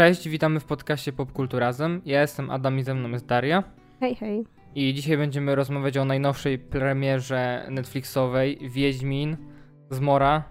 [0.00, 2.00] Cześć, witamy w podcaście Popkulturazem.
[2.04, 3.64] Ja jestem Adam i ze mną jest Daria.
[4.00, 4.44] Hej, hej.
[4.74, 9.36] I dzisiaj będziemy rozmawiać o najnowszej premierze Netflixowej Wiedźmin
[9.90, 10.44] z Mora.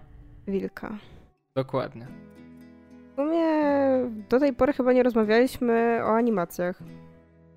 [0.48, 0.98] Wilka.
[1.56, 2.08] Dokładnie.
[3.12, 3.44] W sumie
[4.30, 6.80] do tej pory chyba nie rozmawialiśmy o animacjach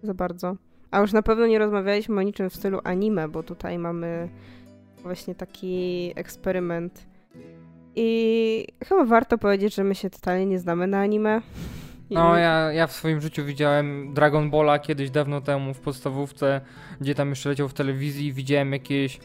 [0.02, 0.56] za bardzo.
[0.90, 4.28] A już na pewno nie rozmawialiśmy o niczym w stylu anime, bo tutaj mamy
[5.02, 7.06] właśnie taki eksperyment.
[7.96, 11.42] I chyba warto powiedzieć, że my się totalnie nie znamy na anime.
[12.12, 16.60] I No, ja, ja w swoim życiu widziałem Dragon Balla kiedyś dawno temu w podstawówce,
[17.00, 18.32] gdzie tam jeszcze leciał w telewizji.
[18.32, 19.18] Widziałem jakieś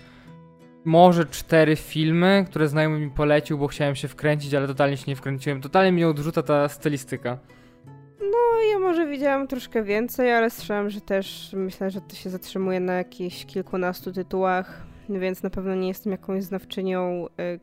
[0.85, 5.15] może cztery filmy, które znajomy mi polecił, bo chciałem się wkręcić, ale totalnie się nie
[5.15, 5.61] wkręciłem.
[5.61, 7.37] Totalnie mnie odrzuca ta stylistyka.
[8.19, 12.79] No, ja może widziałam troszkę więcej, ale słyszałam, że też myślę, że to się zatrzymuje
[12.79, 17.25] na jakichś kilkunastu tytułach, więc na pewno nie jestem jakąś znawczynią.
[17.39, 17.59] y,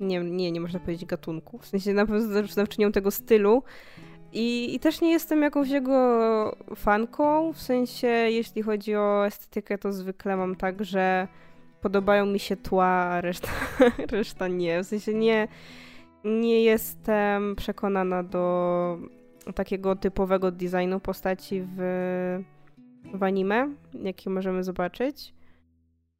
[0.00, 1.58] Nie, nie, nie można powiedzieć gatunku.
[1.58, 3.62] W sensie na pewno znawczynią tego stylu.
[4.32, 7.52] I, I też nie jestem jakąś jego fanką.
[7.52, 11.28] W sensie, jeśli chodzi o estetykę, to zwykle mam tak, że
[11.80, 13.48] podobają mi się tła, a reszta,
[14.12, 14.82] reszta nie.
[14.82, 15.48] W sensie nie,
[16.24, 18.98] nie jestem przekonana do
[19.54, 22.44] takiego typowego designu postaci w,
[23.14, 23.68] w anime,
[24.02, 25.34] jaki możemy zobaczyć.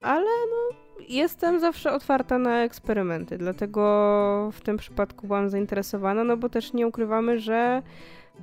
[0.01, 0.77] Ale no,
[1.09, 6.87] jestem zawsze otwarta na eksperymenty, dlatego w tym przypadku byłam zainteresowana, no bo też nie
[6.87, 7.83] ukrywamy, że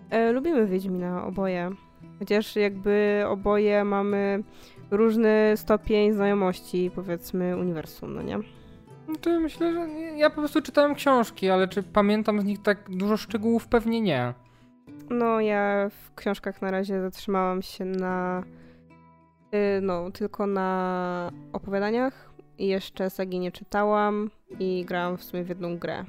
[0.09, 1.71] e, lubimy Wiedźmina oboje.
[2.19, 4.43] Chociaż jakby oboje mamy
[4.91, 8.37] różny stopień znajomości, powiedzmy, uniwersum, no nie?
[9.07, 9.79] No to myślę, że
[10.17, 13.67] ja po prostu czytałem książki, ale czy pamiętam z nich tak dużo szczegółów?
[13.67, 14.33] Pewnie nie.
[15.09, 18.43] No, ja w książkach na razie zatrzymałam się na.
[19.55, 22.33] y, No, tylko na opowiadaniach.
[22.57, 24.29] I jeszcze sagi nie czytałam.
[24.59, 26.05] I grałam w sumie w jedną grę.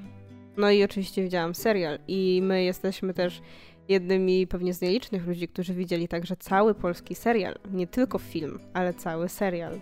[0.57, 1.99] No i oczywiście widziałam serial.
[2.09, 3.41] I my jesteśmy też
[3.89, 7.59] jednymi pewnie z nielicznych ludzi, którzy widzieli także cały polski serial.
[7.73, 9.81] Nie tylko film, ale cały serial.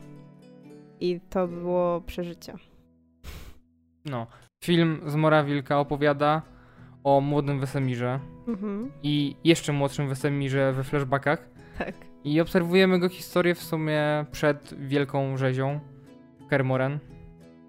[1.00, 2.52] I to było przeżycie.
[4.04, 4.26] No.
[4.64, 6.42] Film z Mora Wilka opowiada
[7.04, 8.92] o młodym Wesemirze Mhm.
[9.02, 11.48] i jeszcze młodszym Wesemirze we flashbackach.
[11.78, 11.94] Tak.
[12.24, 15.80] I obserwujemy go historię w sumie przed Wielką Rzezią
[16.48, 16.98] Kermoren.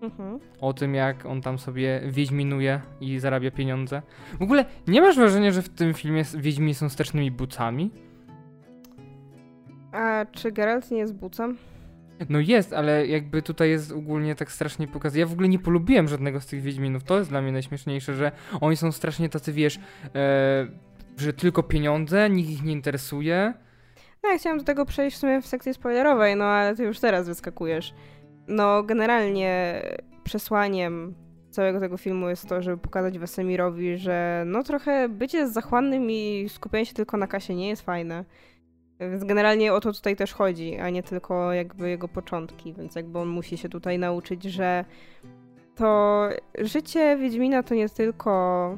[0.02, 0.40] Mhm.
[0.62, 4.02] O tym, jak on tam sobie wiedźminuje i zarabia pieniądze.
[4.40, 7.92] W ogóle nie masz wrażenia, że w tym filmie wiedźmini są stecznymi bucami?
[9.92, 11.58] A czy Geralt nie jest bucem?
[12.30, 15.16] No jest, ale jakby tutaj jest ogólnie tak strasznie pokaz.
[15.16, 17.04] Ja w ogóle nie polubiłem żadnego z tych Wiedźminów.
[17.04, 19.80] To jest dla mnie najśmieszniejsze, że oni są strasznie tacy, wiesz,
[20.16, 20.68] e,
[21.18, 23.54] że tylko pieniądze, nikt ich nie interesuje.
[24.24, 27.00] No ja chciałam do tego przejść w sumie w sekcji spoilerowej, no ale ty już
[27.00, 27.94] teraz wyskakujesz.
[28.48, 29.82] No generalnie
[30.24, 31.16] przesłaniem
[31.52, 36.86] całego tego filmu jest to, żeby pokazać Wesemirowi, że no trochę bycie zachłannym i skupienie
[36.86, 38.26] się tylko na kasie nie jest fajne.
[39.00, 43.20] Więc generalnie o to tutaj też chodzi, a nie tylko jakby jego początki, więc jakby
[43.20, 44.86] on musi się tutaj nauczyć, że
[45.76, 46.30] to
[46.60, 48.78] życie Wiedźmina to nie tylko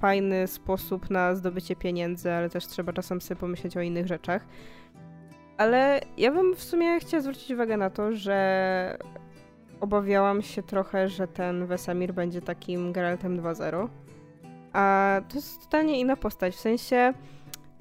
[0.00, 4.46] fajny sposób na zdobycie pieniędzy, ale też trzeba czasem sobie pomyśleć o innych rzeczach.
[5.58, 8.98] Ale ja bym w sumie chciała zwrócić uwagę na to, że
[9.80, 13.88] obawiałam się trochę, że ten Wesemir będzie takim Geraltem 2.0.
[14.72, 16.54] A to jest totalnie inna postać.
[16.54, 17.12] W sensie,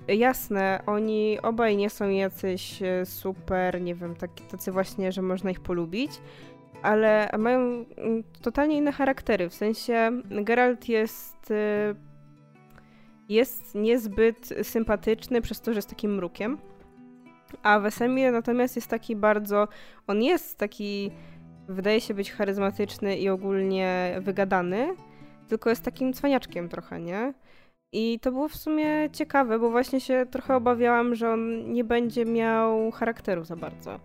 [0.08, 5.52] jasne, oni obaj nie są jacyś e, super, nie wiem, taki, tacy właśnie, że można
[5.52, 6.12] ich polubić,
[6.82, 7.86] ale mają mm,
[8.42, 9.50] totalnie inne charaktery.
[9.50, 11.52] W sensie, Geralt jest.
[11.52, 11.96] e,
[13.30, 16.58] Jest niezbyt sympatyczny przez to, że jest takim mrukiem.
[17.64, 19.68] A Wesemir natomiast jest taki bardzo.
[20.08, 21.12] On jest taki.
[21.70, 24.96] Wydaje się być charyzmatyczny i ogólnie wygadany,
[25.48, 27.34] tylko jest takim cwaniaczkiem trochę, nie?
[27.92, 32.26] I to było w sumie ciekawe, bo właśnie się trochę obawiałam, że on nie będzie
[32.26, 34.00] miał charakteru za bardzo.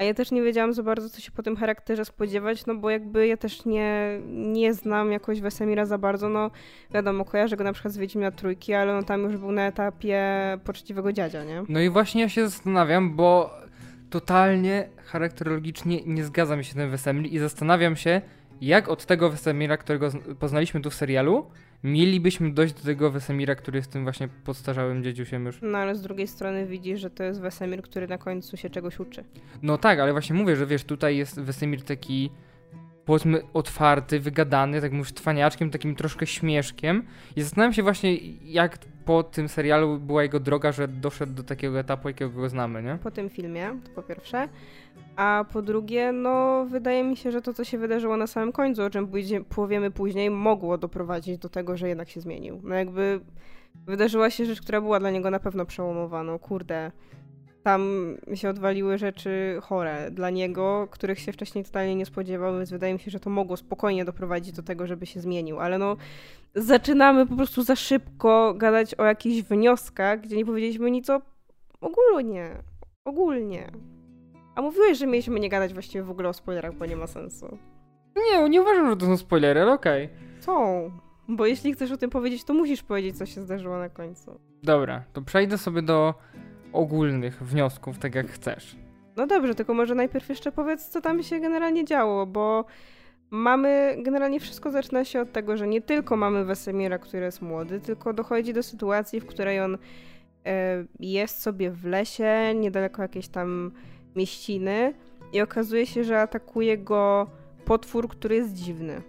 [0.00, 2.90] A ja też nie wiedziałam za bardzo, co się po tym charakterze spodziewać, no bo
[2.90, 6.50] jakby ja też nie, nie znam jakoś Wesemira za bardzo, no
[6.94, 10.22] wiadomo, kojarzę go na przykład z Wiedźmina Trójki, ale on tam już był na etapie
[10.64, 11.64] poczciwego dziadzia, nie?
[11.68, 13.50] No i właśnie ja się zastanawiam, bo
[14.10, 18.20] totalnie charakterologicznie nie zgadza mi się ten Wesemir i zastanawiam się,
[18.60, 21.46] jak od tego Wesemira, którego poznaliśmy tu w serialu,
[21.82, 25.58] mielibyśmy dojść do tego Wesemira, który jest tym właśnie podstarzałym dzieciusiem już.
[25.62, 29.00] No ale z drugiej strony widzisz, że to jest Wesemir, który na końcu się czegoś
[29.00, 29.24] uczy.
[29.62, 32.30] No tak, ale właśnie mówię, że wiesz, tutaj jest Wesemir taki
[33.04, 37.02] powiedzmy otwarty, wygadany, tak mówisz, twaniaczkiem, takim troszkę śmieszkiem
[37.36, 38.78] i zastanawiam się właśnie, jak
[39.10, 42.98] po tym serialu była jego droga, że doszedł do takiego etapu, jakiego go znamy, nie?
[43.02, 44.48] Po tym filmie, to po pierwsze.
[45.16, 48.82] A po drugie, no wydaje mi się, że to, co się wydarzyło na samym końcu,
[48.82, 52.60] o czym pójdzie, powiemy później, mogło doprowadzić do tego, że jednak się zmienił.
[52.64, 53.20] No jakby
[53.86, 56.22] wydarzyła się rzecz, która była dla niego na pewno przełomowa.
[56.22, 56.92] No kurde,
[57.62, 62.92] tam się odwaliły rzeczy chore dla niego, których się wcześniej totalnie nie spodziewał, więc wydaje
[62.92, 65.60] mi się, że to mogło spokojnie doprowadzić do tego, żeby się zmienił.
[65.60, 65.96] Ale no,
[66.54, 71.20] zaczynamy po prostu za szybko gadać o jakichś wnioskach, gdzie nie powiedzieliśmy nic o
[71.80, 72.62] ogólnie.
[73.04, 73.70] Ogólnie.
[74.54, 77.58] A mówiłeś, że mieliśmy nie gadać właściwie w ogóle o spoilerach, bo nie ma sensu.
[78.16, 80.04] Nie, nie uważam, że to są spoilery, ale okej.
[80.04, 80.42] Okay.
[80.42, 80.90] Są.
[81.28, 84.40] Bo jeśli chcesz o tym powiedzieć, to musisz powiedzieć, co się zdarzyło na końcu.
[84.62, 86.14] Dobra, to przejdę sobie do
[86.72, 88.76] ogólnych wniosków, tak jak chcesz.
[89.16, 92.64] No dobrze, tylko może najpierw jeszcze powiedz, co tam się generalnie działo, bo
[93.30, 97.80] mamy, generalnie wszystko zaczyna się od tego, że nie tylko mamy Wesemira, który jest młody,
[97.80, 99.78] tylko dochodzi do sytuacji, w której on
[100.46, 103.72] e, jest sobie w lesie, niedaleko jakiejś tam
[104.16, 104.94] mieściny
[105.32, 107.30] i okazuje się, że atakuje go
[107.64, 109.02] potwór, który jest dziwny.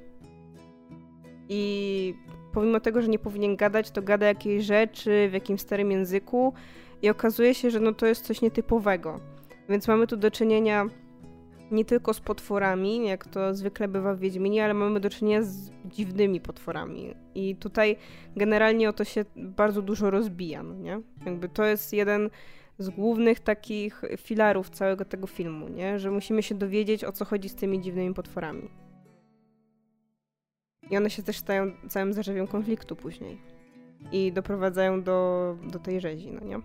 [1.50, 2.14] I
[2.54, 6.54] pomimo tego, że nie powinien gadać, to gada jakieś rzeczy w jakimś starym języku
[7.02, 9.20] i okazuje się, że no to jest coś nietypowego.
[9.70, 10.86] Więc mamy tu do czynienia
[11.72, 15.72] nie tylko z potworami, jak to zwykle bywa w Wiedźminie, ale mamy do czynienia z
[15.86, 17.16] dziwnymi potworami.
[17.36, 17.98] I tutaj
[18.36, 21.02] generalnie o to się bardzo dużo rozbija, no nie?
[21.26, 22.30] Jakby to jest jeden
[22.78, 26.00] z głównych takich filarów całego tego filmu, nie?
[26.00, 28.70] Że musimy się dowiedzieć, o co chodzi z tymi dziwnymi potworami.
[30.90, 33.38] I one się też stają całym zarzewiem konfliktu później.
[34.12, 36.60] I doprowadzają do, do tej rzezi, no nie?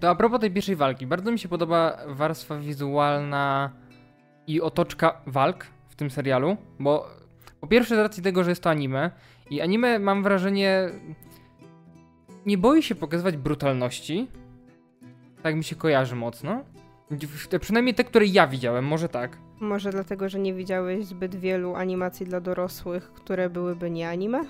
[0.00, 1.06] To a propos tej pierwszej walki.
[1.06, 3.72] Bardzo mi się podoba warstwa wizualna
[4.48, 7.08] i otoczka walk w tym serialu, bo
[7.60, 9.10] po pierwsze z racji tego, że jest to anime
[9.50, 10.90] i anime mam wrażenie
[12.46, 14.28] nie boi się pokazywać brutalności.
[15.42, 16.64] Tak mi się kojarzy mocno.
[17.60, 19.38] Przynajmniej te, które ja widziałem, może tak.
[19.60, 24.40] Może dlatego, że nie widziałeś zbyt wielu animacji dla dorosłych, które byłyby nie anime?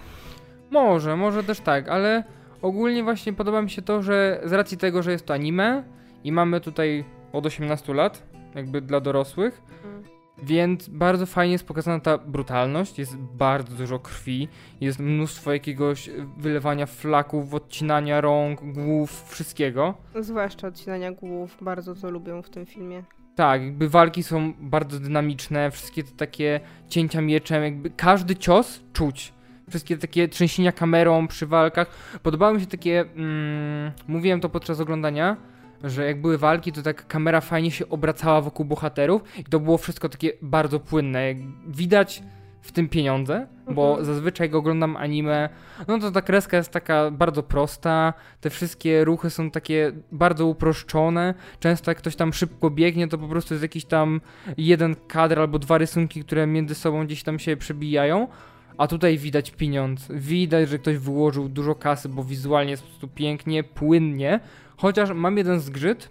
[0.71, 2.25] Może, może też tak, ale
[2.63, 5.85] ogólnie właśnie podoba mi się to, że z racji tego, że jest to anime
[6.25, 8.23] i mamy tutaj od 18 lat,
[8.55, 10.03] jakby dla dorosłych, hmm.
[10.43, 14.49] więc bardzo fajnie jest pokazana ta brutalność, jest bardzo dużo krwi,
[14.81, 19.95] jest mnóstwo jakiegoś wylewania flaków, odcinania rąk, głów, wszystkiego.
[20.21, 23.03] Zwłaszcza odcinania głów, bardzo to lubią w tym filmie.
[23.35, 29.33] Tak, jakby walki są bardzo dynamiczne, wszystkie te takie cięcia mieczem, jakby każdy cios czuć.
[29.69, 32.19] Wszystkie takie trzęsienia kamerą przy walkach.
[32.23, 35.37] Podobały mi się takie, mm, mówiłem to podczas oglądania,
[35.85, 39.79] że jak były walki, to tak kamera fajnie się obracała wokół bohaterów i to było
[39.79, 41.35] wszystko takie bardzo płynne.
[41.67, 42.23] Widać
[42.63, 44.07] w tym pieniądze, bo mhm.
[44.07, 45.49] zazwyczaj jak oglądam anime,
[45.89, 51.35] no to ta kreska jest taka bardzo prosta, te wszystkie ruchy są takie bardzo uproszczone,
[51.61, 54.21] często jak ktoś tam szybko biegnie, to po prostu jest jakiś tam
[54.57, 58.29] jeden kadr albo dwa rysunki, które między sobą gdzieś tam się przebijają,
[58.79, 63.09] a tutaj widać pieniądz, widać, że ktoś wyłożył dużo kasy, bo wizualnie jest po prostu
[63.09, 64.41] pięknie, płynnie,
[64.79, 66.11] chociaż mam jeden zgrzyt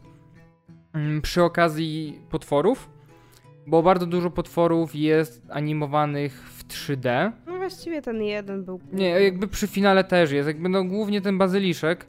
[0.94, 2.90] mm, przy okazji potworów,
[3.68, 7.31] bo bardzo dużo potworów jest animowanych w 3D.
[7.48, 8.80] No właściwie ten jeden był.
[8.94, 12.08] Nie, jakby przy finale też jest, jakby no głównie ten bazyliszek,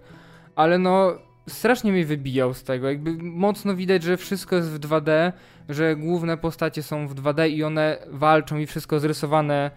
[0.57, 1.19] ale no
[1.49, 5.33] strasznie mnie wybijał z tego, jakby mocno widać, że wszystko jest w 2D,
[5.69, 9.71] że główne postacie są w 2D i one walczą i wszystko zrysowane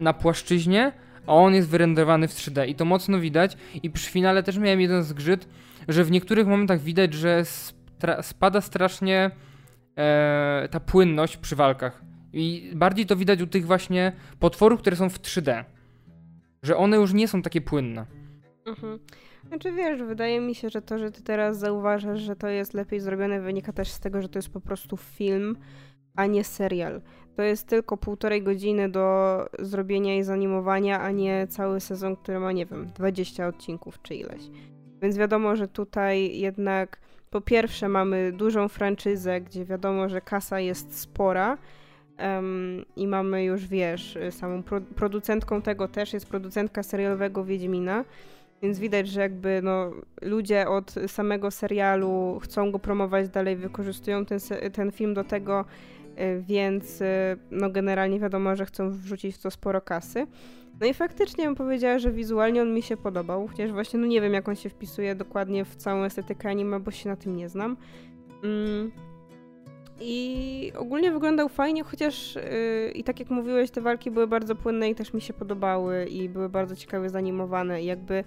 [0.00, 0.92] na płaszczyźnie,
[1.26, 4.80] a on jest wyrenderowany w 3D i to mocno widać i przy finale też miałem
[4.80, 5.48] jeden zgrzyt,
[5.92, 7.44] że w niektórych momentach widać, że
[8.22, 9.30] spada strasznie
[9.96, 12.02] e, ta płynność przy walkach.
[12.32, 15.64] I bardziej to widać u tych właśnie potworów, które są w 3D.
[16.62, 18.06] Że one już nie są takie płynne.
[18.66, 18.98] Mhm.
[19.48, 23.00] Znaczy wiesz, wydaje mi się, że to, że ty teraz zauważasz, że to jest lepiej
[23.00, 25.56] zrobione, wynika też z tego, że to jest po prostu film,
[26.16, 27.00] a nie serial.
[27.36, 32.52] To jest tylko półtorej godziny do zrobienia i zanimowania, a nie cały sezon, który ma,
[32.52, 34.42] nie wiem, 20 odcinków czy ileś.
[35.02, 36.98] Więc wiadomo, że tutaj jednak
[37.30, 41.58] po pierwsze mamy dużą franczyzę, gdzie wiadomo, że kasa jest spora
[42.18, 48.04] um, i mamy już, wiesz, samą pro producentką tego też jest producentka serialowego Wiedźmina,
[48.62, 49.90] więc widać, że jakby no,
[50.22, 54.38] ludzie od samego serialu chcą go promować dalej, wykorzystują ten,
[54.72, 55.64] ten film do tego,
[56.20, 57.06] y, więc y,
[57.50, 60.26] no generalnie wiadomo, że chcą wrzucić w to sporo kasy.
[60.80, 64.20] No i faktycznie bym powiedziała, że wizualnie on mi się podobał, chociaż właśnie no nie
[64.20, 67.48] wiem jak on się wpisuje dokładnie w całą estetykę anime, bo się na tym nie
[67.48, 67.76] znam.
[68.44, 68.92] Mm.
[70.00, 74.90] I ogólnie wyglądał fajnie, chociaż yy, i tak jak mówiłeś, te walki były bardzo płynne
[74.90, 78.24] i też mi się podobały i były bardzo ciekawie zanimowane i jakby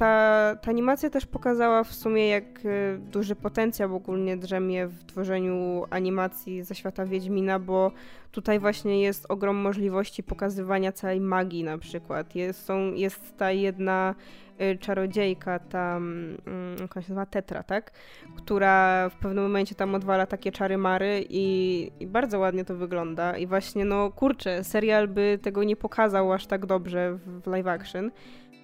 [0.00, 5.84] ta, ta animacja też pokazała w sumie, jak y, duży potencjał ogólnie drzemie w tworzeniu
[5.90, 7.92] animacji ze świata Wiedźmina, bo
[8.32, 12.34] tutaj właśnie jest ogrom możliwości pokazywania całej magii na przykład.
[12.34, 14.14] Jest, są, jest ta jedna
[14.60, 16.36] y, czarodziejka, ta, mm,
[16.80, 17.90] jak się nazywa, Tetra, tak?
[18.36, 23.36] Która w pewnym momencie tam odwala takie czary mary i, i bardzo ładnie to wygląda.
[23.36, 27.66] I właśnie, no kurczę, serial by tego nie pokazał aż tak dobrze w, w live
[27.66, 28.10] action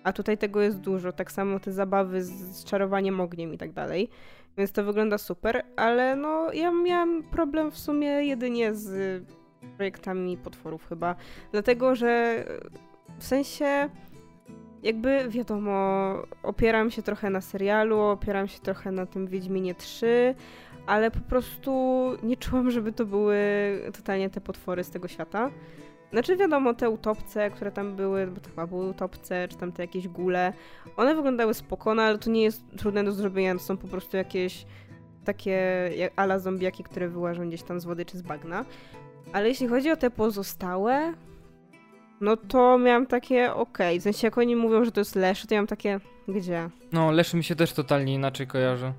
[0.06, 1.12] a tutaj tego jest dużo.
[1.12, 4.08] Tak samo te zabawy z, z czarowaniem ogniem i tak dalej.
[4.58, 9.25] Więc to wygląda super, ale no ja miałam problem w sumie jedynie z
[9.76, 11.16] projektami potworów chyba.
[11.52, 12.44] Dlatego, że
[13.18, 13.88] w sensie
[14.82, 20.34] jakby wiadomo, opieram się trochę na serialu, opieram się trochę na tym Wiedźminie 3,
[20.86, 23.38] ale po prostu nie czułam, żeby to były
[23.96, 25.50] totalnie te potwory z tego świata.
[26.16, 29.82] Znaczy wiadomo, te utopce, które tam były, bo to chyba były utopce, czy tam te
[29.82, 30.52] jakieś gule,
[30.96, 34.66] one wyglądały spokojnie, ale to nie jest trudne do zrobienia, to są po prostu jakieś
[35.25, 38.64] takie ala zombiaki, które wyłażą gdzieś tam z wody czy z bagna.
[39.32, 41.12] Ale jeśli chodzi o te pozostałe,
[42.20, 43.88] no to miałam takie okej.
[43.88, 44.00] Okay.
[44.00, 46.70] W sensie jak oni mówią, że to jest Leszy, to ja mam takie gdzie?
[46.92, 48.92] No, Leszy mi się też totalnie inaczej kojarzy.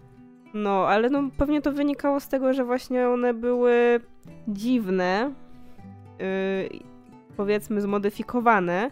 [0.54, 4.00] No, ale no pewnie to wynikało z tego, że właśnie one były
[4.48, 5.34] dziwne.
[6.20, 6.97] Yy,
[7.38, 8.90] powiedzmy zmodyfikowane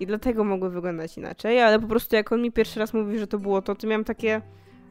[0.00, 3.26] i dlatego mogły wyglądać inaczej, ale po prostu jak on mi pierwszy raz mówi, że
[3.26, 4.40] to było to, to miałam takie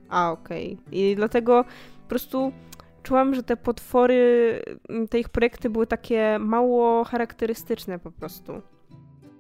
[0.10, 0.74] a okej.
[0.74, 1.00] Okay.
[1.00, 1.64] I dlatego
[2.04, 2.52] po prostu
[3.04, 4.62] czułam, że te potwory,
[5.10, 8.62] te ich projekty były takie mało charakterystyczne po prostu.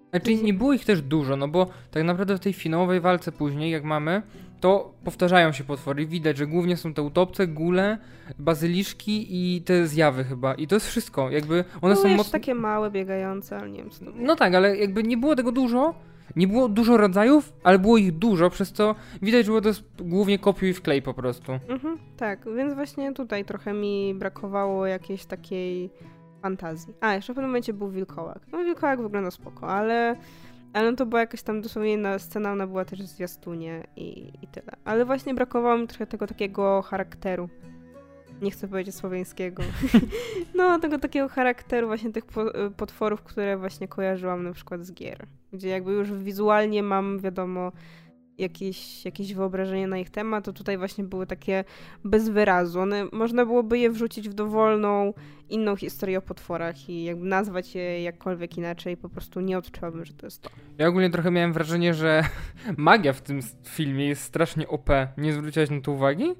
[0.09, 3.71] Znaczy nie było ich też dużo, no bo tak naprawdę w tej finałowej walce później,
[3.71, 4.21] jak mamy,
[4.59, 6.05] to powtarzają się potwory.
[6.05, 7.97] Widać, że głównie są te utopce, gule,
[8.39, 10.53] bazyliszki i te zjawy chyba.
[10.53, 11.29] I to jest wszystko.
[11.29, 12.31] Jakby one no, są mocno...
[12.31, 15.93] takie małe, biegające, ale nie wiem to No tak, ale jakby nie było tego dużo.
[16.35, 20.39] Nie było dużo rodzajów, ale było ich dużo, przez co widać, że to jest głównie
[20.39, 21.51] kopiuj i wklej po prostu.
[21.51, 25.89] Mhm, tak, więc właśnie tutaj trochę mi brakowało jakiejś takiej
[26.41, 26.93] fantazji.
[27.01, 28.39] A, jeszcze w pewnym momencie był wilkołak.
[28.51, 30.15] No wilkołak wygląda spoko, ale
[30.73, 34.47] ale to była jakaś tam dosłownie na scena, ona była też w zwiastunie i, i
[34.47, 34.71] tyle.
[34.85, 37.49] Ale właśnie brakowało mi trochę tego takiego charakteru.
[38.41, 39.63] Nie chcę powiedzieć słowiańskiego.
[40.57, 42.23] no, tego takiego charakteru właśnie tych
[42.77, 45.25] potworów, które właśnie kojarzyłam na przykład z gier.
[45.53, 47.71] Gdzie jakby już wizualnie mam, wiadomo,
[48.39, 51.63] jakieś, jakieś wyobrażenie na ich temat, to tutaj właśnie były takie
[52.03, 52.79] bez wyrazu.
[52.79, 55.13] One, można byłoby je wrzucić w dowolną
[55.49, 60.13] inną historię o potworach i jakby nazwać je jakkolwiek inaczej, po prostu nie odczułabym, że
[60.13, 60.49] to jest to.
[60.77, 62.23] Ja ogólnie trochę miałem wrażenie, że
[62.77, 64.89] magia w tym filmie jest strasznie OP.
[65.17, 66.35] Nie zwróciłaś na to uwagi?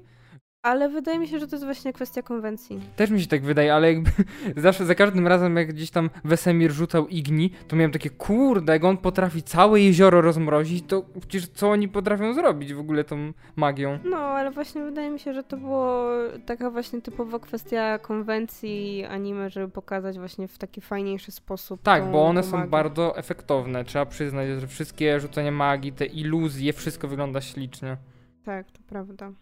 [0.62, 2.80] Ale wydaje mi się, że to jest właśnie kwestia konwencji.
[2.96, 4.10] Też mi się tak wydaje, ale jakby
[4.56, 8.84] zawsze za każdym razem, jak gdzieś tam Wesemir rzucał Igni, to miałem takie, kurde, jak
[8.84, 13.98] on potrafi całe jezioro rozmrozić, to przecież co oni potrafią zrobić w ogóle tą magią?
[14.04, 16.06] No, ale właśnie wydaje mi się, że to było
[16.46, 21.82] taka właśnie typowa kwestia konwencji anime, żeby pokazać właśnie w taki fajniejszy sposób.
[21.82, 22.70] Tak, bo one są magię.
[22.70, 23.84] bardzo efektowne.
[23.84, 27.96] Trzeba przyznać, że wszystkie rzucenia magii, te iluzje, wszystko wygląda ślicznie.
[28.44, 29.32] Tak, to prawda.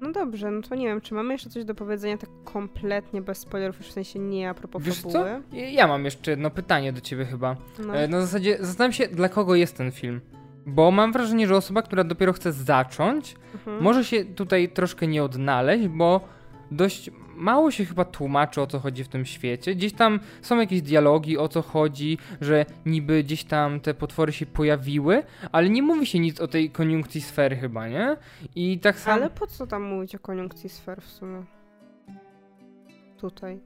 [0.00, 3.38] No dobrze, no to nie wiem, czy mamy jeszcze coś do powiedzenia tak kompletnie bez
[3.38, 5.12] spoilerów, w sensie nie a propos Wiesz fabuły?
[5.50, 5.56] co?
[5.56, 7.56] Ja mam jeszcze jedno pytanie do ciebie chyba.
[7.86, 7.94] No.
[7.96, 10.20] E, Na zasadzie zastanawiam się, dla kogo jest ten film.
[10.66, 13.82] Bo mam wrażenie, że osoba, która dopiero chce zacząć, Mhm.
[13.82, 16.20] może się tutaj troszkę nie odnaleźć, bo
[16.70, 17.10] dość
[17.40, 19.74] mało się chyba tłumaczy o co chodzi w tym świecie.
[19.74, 24.46] Gdzieś tam są jakieś dialogi o co chodzi, że niby gdzieś tam te potwory się
[24.46, 28.16] pojawiły, ale nie mówi się nic o tej koniunkcji sfery chyba, nie?
[28.54, 29.16] I tak samo...
[29.16, 31.44] Ale po co tam mówić o koniunkcji sfer w sumie?
[33.18, 33.60] Tutaj.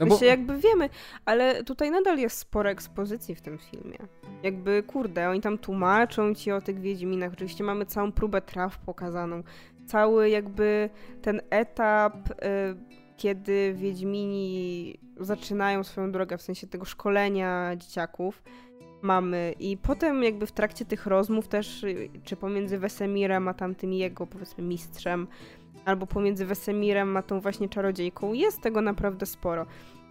[0.00, 0.88] no My się jakby wiemy,
[1.24, 3.98] ale tutaj nadal jest sporo ekspozycji w tym filmie.
[4.42, 7.32] Jakby, kurde, oni tam tłumaczą ci o tych Wiedźminach.
[7.32, 9.42] Oczywiście mamy całą próbę traw pokazaną.
[9.86, 10.90] Cały jakby
[11.22, 18.42] ten etap, y, kiedy Wiedźmini zaczynają swoją drogę, w sensie tego szkolenia dzieciaków,
[19.02, 19.54] mamy.
[19.60, 21.84] I potem jakby w trakcie tych rozmów też,
[22.24, 25.26] czy pomiędzy Wesemirem a tamtym jego, powiedzmy, mistrzem,
[25.84, 29.66] albo pomiędzy Wesemirem a tą właśnie czarodziejką, jest tego naprawdę sporo.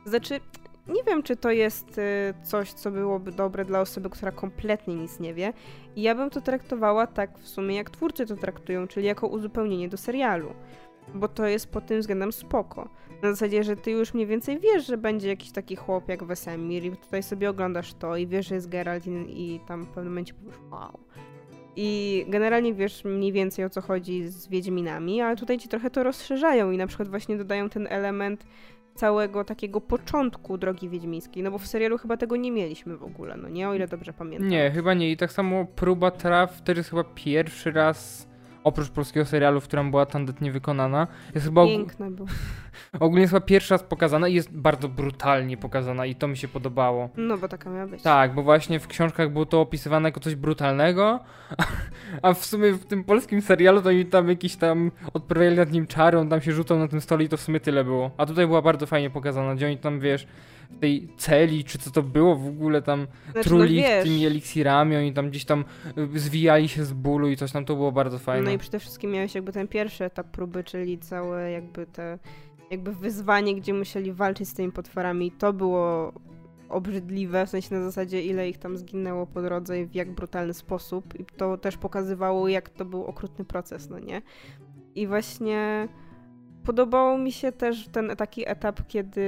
[0.06, 0.40] Znaczy,
[0.88, 5.20] nie wiem, czy to jest y, coś, co byłoby dobre dla osoby, która kompletnie nic
[5.20, 5.54] nie wie.
[5.96, 9.90] I ja bym to traktowała tak w sumie, jak twórcy to traktują, czyli jako uzupełnienie
[9.90, 10.54] do serialu.
[11.16, 12.90] Bo to jest pod tym względem spoko.
[13.22, 16.86] Na zasadzie, że ty już mniej więcej wiesz, że będzie jakiś taki chłop jak Wesemir
[16.86, 20.14] i tutaj sobie oglądasz to i wiesz, że jest Geralt i, i tam w pewnym
[20.14, 21.00] momencie powiesz wow.
[21.76, 26.04] I generalnie wiesz mniej więcej o co chodzi z Wiedźminami, ale tutaj ci trochę to
[26.04, 28.46] rozszerzają i na przykład właśnie dodają ten element
[28.96, 33.38] całego takiego początku drogi wiedźmińskiej, no bo w serialu chyba tego nie mieliśmy w ogóle,
[33.38, 34.50] no nie, o ile dobrze pamiętam.
[34.50, 35.12] Nie, chyba nie.
[35.12, 38.28] I tak samo próba traf, to jest chyba pierwszy raz
[38.68, 41.08] oprócz polskiego serialu, w którym była tandetnie wykonana.
[41.36, 42.28] Jest chyba Piękne było.
[43.00, 46.48] ogólnie jest chyba pierwszy raz pokazana i jest bardzo brutalnie pokazana i to mi się
[46.48, 47.10] podobało.
[47.18, 48.02] No bo taka miała być.
[48.02, 51.20] Tak, bo właśnie w książkach było to opisywane jako coś brutalnego,
[52.22, 55.88] a w sumie w tym polskim serialu to oni tam jakiś tam odprawiali nad nim
[55.88, 58.12] czary, on tam się rzucał na tym stole i to w sumie tyle było.
[58.18, 60.28] A tutaj była bardzo fajnie pokazana, gdzie oni tam, wiesz,
[60.72, 64.96] w tej celi, czy co to było w ogóle tam Znaczy, truli no tymi eliksirami,
[64.96, 65.66] oni tam gdzieś tam
[66.16, 68.46] y, zwijali się z bólu i coś tam, to było bardzo fajne.
[68.46, 72.20] No i przede wszystkim miałeś jakby ten pierwszy etap próby, czyli całe jakby te
[72.72, 75.32] jakby wyzwanie, gdzie musieli walczyć z tymi potworami.
[75.32, 76.14] To było
[76.70, 80.54] obrzydliwe, w sensie na zasadzie ile ich tam zginęło po drodze i w jak brutalny
[80.54, 81.20] sposób.
[81.20, 84.22] I to też pokazywało, jak to był okrutny proces, no nie?
[84.96, 85.88] I właśnie
[86.64, 89.22] podobało mi się też ten taki etap, kiedy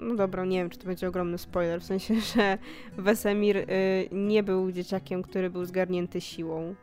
[0.00, 2.58] no dobra, nie wiem, czy to będzie ogromny spoiler, w sensie, że
[2.96, 3.64] Wesemir y,
[4.12, 6.74] nie był dzieciakiem, który był zgarnięty siłą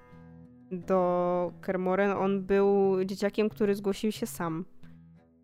[0.71, 2.11] do Kermoren.
[2.11, 4.65] On był dzieciakiem, który zgłosił się sam.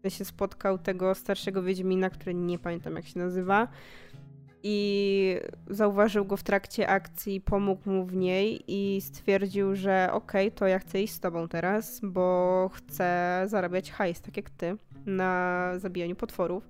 [0.10, 3.68] się spotkał tego starszego Wiedźmina, który nie pamiętam jak się nazywa.
[4.64, 5.38] I
[5.70, 10.68] zauważył go w trakcie akcji, pomógł mu w niej i stwierdził, że okej, okay, to
[10.68, 16.16] ja chcę iść z tobą teraz, bo chcę zarabiać hajs, tak jak ty, na zabijaniu
[16.16, 16.70] potworów.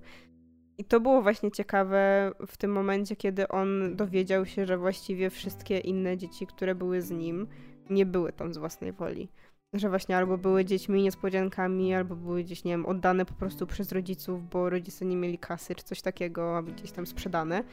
[0.78, 5.78] I to było właśnie ciekawe w tym momencie, kiedy on dowiedział się, że właściwie wszystkie
[5.78, 7.46] inne dzieci, które były z nim,
[7.90, 9.28] nie były tam z własnej woli.
[9.72, 13.92] Że właśnie albo były dziećmi niespodziankami, albo były gdzieś, nie wiem, oddane po prostu przez
[13.92, 17.64] rodziców, bo rodzice nie mieli kasy czy coś takiego, aby gdzieś tam sprzedane.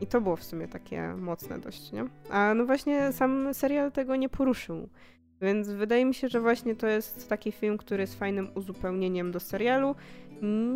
[0.00, 2.04] I to było w sumie takie mocne dość, nie?
[2.30, 4.88] A no właśnie sam serial tego nie poruszył.
[5.42, 9.40] Więc wydaje mi się, że właśnie to jest taki film, który jest fajnym uzupełnieniem do
[9.40, 9.94] serialu.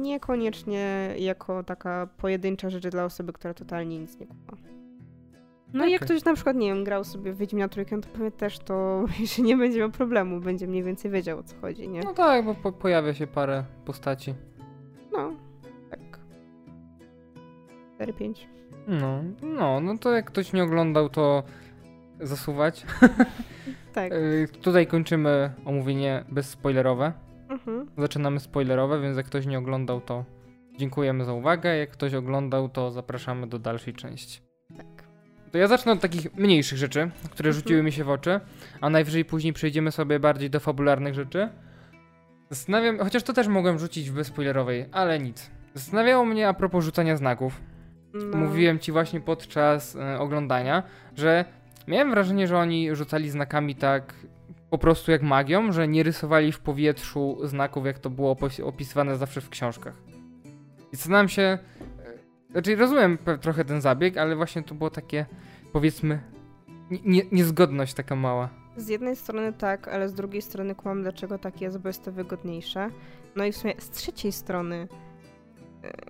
[0.01, 4.57] Niekoniecznie jako taka pojedyncza rzecz dla osoby, która totalnie nic nie kupa.
[5.73, 5.89] No okay.
[5.89, 8.59] i jak ktoś na przykład, nie wiem, grał sobie w Wiedźmina Trójkę, to pewnie też
[8.59, 9.05] to
[9.37, 12.01] że nie będzie miał problemu, będzie mniej więcej wiedział o co chodzi, nie?
[12.01, 14.35] No tak, bo po pojawia się parę postaci.
[15.13, 15.33] No,
[15.91, 16.01] tak.
[17.99, 18.35] 4-5.
[18.89, 21.43] No, no, no to jak ktoś nie oglądał, to
[22.21, 22.87] zasuwać.
[23.95, 24.13] tak.
[24.63, 27.26] Tutaj kończymy omówienie bezspoilerowe.
[27.49, 27.87] Mhm.
[27.99, 30.25] Zaczynamy spoilerowe, więc jak ktoś nie oglądał, to
[30.79, 31.77] dziękujemy za uwagę.
[31.77, 34.41] Jak ktoś oglądał, to zapraszamy do dalszej części.
[34.77, 34.87] Tak.
[35.53, 37.55] To ja zacznę od takich mniejszych rzeczy, które Mhm.
[37.63, 38.41] rzuciły mi się w oczy,
[38.81, 41.49] a najwyżej później przejdziemy sobie bardziej do fabularnych rzeczy.
[42.51, 45.51] Zastanawiam, chociaż to też mogłem rzucić w bezspoilerowej, ale nic.
[45.75, 47.61] Zastanawiało mnie a propos rzucania znaków.
[48.15, 48.37] No.
[48.37, 50.83] Mówiłem ci właśnie podczas e, oglądania,
[51.17, 51.45] że
[51.89, 54.15] miałem wrażenie, że oni rzucali znakami tak
[54.71, 59.17] po prostu jak magią, że nie rysowali w powietrzu znaków, jak to było opis- opisywane
[59.17, 59.95] zawsze w książkach.
[60.93, 61.59] I zastanawiam się, e,
[62.51, 65.27] znaczy rozumiem trochę ten zabieg, ale właśnie to było takie,
[65.73, 66.21] powiedzmy,
[67.05, 68.49] nie, niezgodność taka mała.
[68.77, 72.13] Z jednej strony tak, ale z drugiej strony kłam, dlaczego tak jest, bo jest to
[72.13, 72.91] wygodniejsze.
[73.37, 74.89] No i w sumie z trzeciej strony,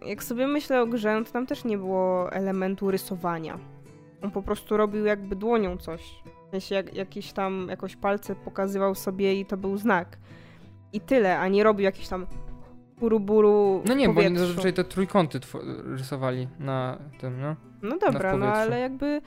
[0.03, 3.59] e, jak sobie myślę o grze, no to tam też nie było elementu rysowania.
[4.23, 6.23] On po prostu robił jakby dłonią coś.
[6.61, 10.19] Sensie jak, jakiś tam, jakoś palce pokazywał sobie i to był znak.
[10.93, 12.27] I tyle, a nie robił jakiś tam
[13.01, 15.41] buru-buru No nie, bo oni zazwyczaj te trójkąty
[15.85, 17.57] rysowali na tym, no.
[17.83, 19.21] No dobra, no ale jakby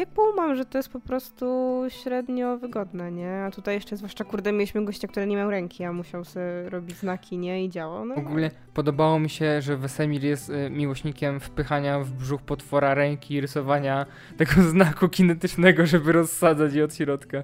[0.00, 1.46] jak mam, że to jest po prostu
[1.88, 3.44] średnio wygodne, nie?
[3.44, 6.96] A tutaj jeszcze zwłaszcza kurde mieliśmy gościa, który nie miał ręki, a musiał sobie robić
[6.96, 7.64] znaki, nie?
[7.64, 8.04] I działał.
[8.04, 13.34] No, Ogólnie podobało mi się, że Wesemir jest y, miłośnikiem wpychania w brzuch potwora ręki
[13.34, 17.42] i rysowania tego znaku kinetycznego, żeby rozsadzać je od środka.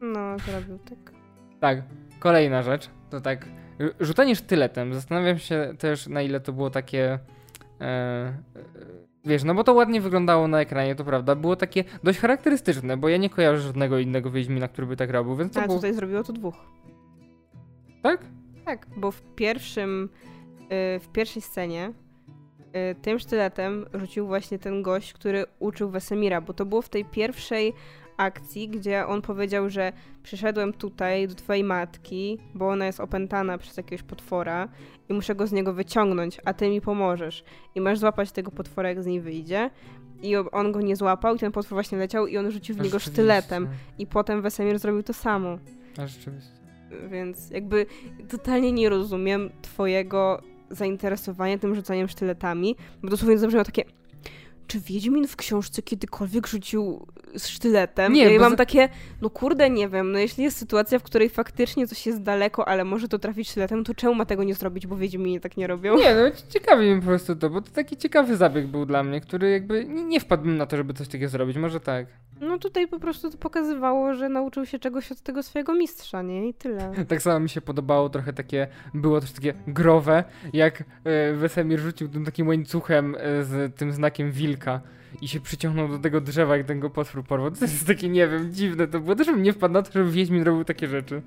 [0.00, 1.12] no zrobił tak.
[1.60, 1.82] Tak,
[2.18, 3.48] kolejna rzecz, to tak,
[4.00, 4.94] rzucanie sztyletem.
[4.94, 7.18] Zastanawiam się też, na ile to było takie,
[7.80, 8.34] e, e,
[9.24, 13.08] wiesz, no bo to ładnie wyglądało na ekranie, to prawda, było takie dość charakterystyczne, bo
[13.08, 15.78] ja nie kojarzę żadnego innego Wiedźmina, który by tak robił, więc to A było...
[15.78, 16.54] tutaj zrobiło to dwóch.
[18.02, 18.20] Tak?
[18.64, 20.08] Tak, bo w pierwszym,
[20.62, 21.92] y, w pierwszej scenie
[22.90, 27.04] y, tym sztyletem rzucił właśnie ten gość, który uczył Wesemira, bo to było w tej
[27.04, 27.72] pierwszej
[28.16, 33.76] akcji, gdzie on powiedział, że przyszedłem tutaj do twojej matki, bo ona jest opętana przez
[33.76, 34.68] jakiegoś potwora
[35.08, 37.44] i muszę go z niego wyciągnąć, a ty mi pomożesz.
[37.74, 39.70] I masz złapać tego potwora, jak z niej wyjdzie.
[40.22, 42.98] I on go nie złapał i ten potwór właśnie leciał i on rzucił w niego
[42.98, 43.68] sztyletem.
[43.98, 45.58] I potem Wesemir zrobił to samo.
[45.98, 46.50] A rzeczywiście.
[47.10, 47.86] Więc jakby
[48.28, 53.84] totalnie nie rozumiem twojego zainteresowania tym rzucaniem sztyletami, bo dosłownie zabrzmiało takie
[54.66, 58.12] czy Wiedźmin w książce kiedykolwiek rzucił z sztyletem?
[58.12, 58.88] Nie, ja mam za- takie,
[59.22, 62.84] no kurde, nie wiem, no jeśli jest sytuacja, w której faktycznie coś jest daleko, ale
[62.84, 65.96] może to trafić sztyletem, to czemu ma tego nie zrobić, bo Wiedźminie tak nie robią?
[65.96, 69.20] Nie, no ciekawi mi po prostu to, bo to taki ciekawy zabieg był dla mnie,
[69.20, 72.06] który jakby nie, nie wpadłbym na to, żeby coś takiego zrobić, może tak.
[72.42, 76.48] No tutaj po prostu to pokazywało, że nauczył się czegoś od tego swojego mistrza, nie?
[76.48, 76.92] I tyle.
[77.08, 82.08] Tak samo mi się podobało trochę takie, było też takie growe, jak e, Wesemir rzucił
[82.08, 84.80] tym takim łańcuchem e, z tym znakiem wilka
[85.20, 87.50] i się przyciągnął do tego drzewa, jak ten go potwór porwał.
[87.50, 89.16] To jest takie, nie wiem, dziwne to było.
[89.16, 91.22] Też bym nie wpadł na to, żeby Wiedźmin robił takie rzeczy.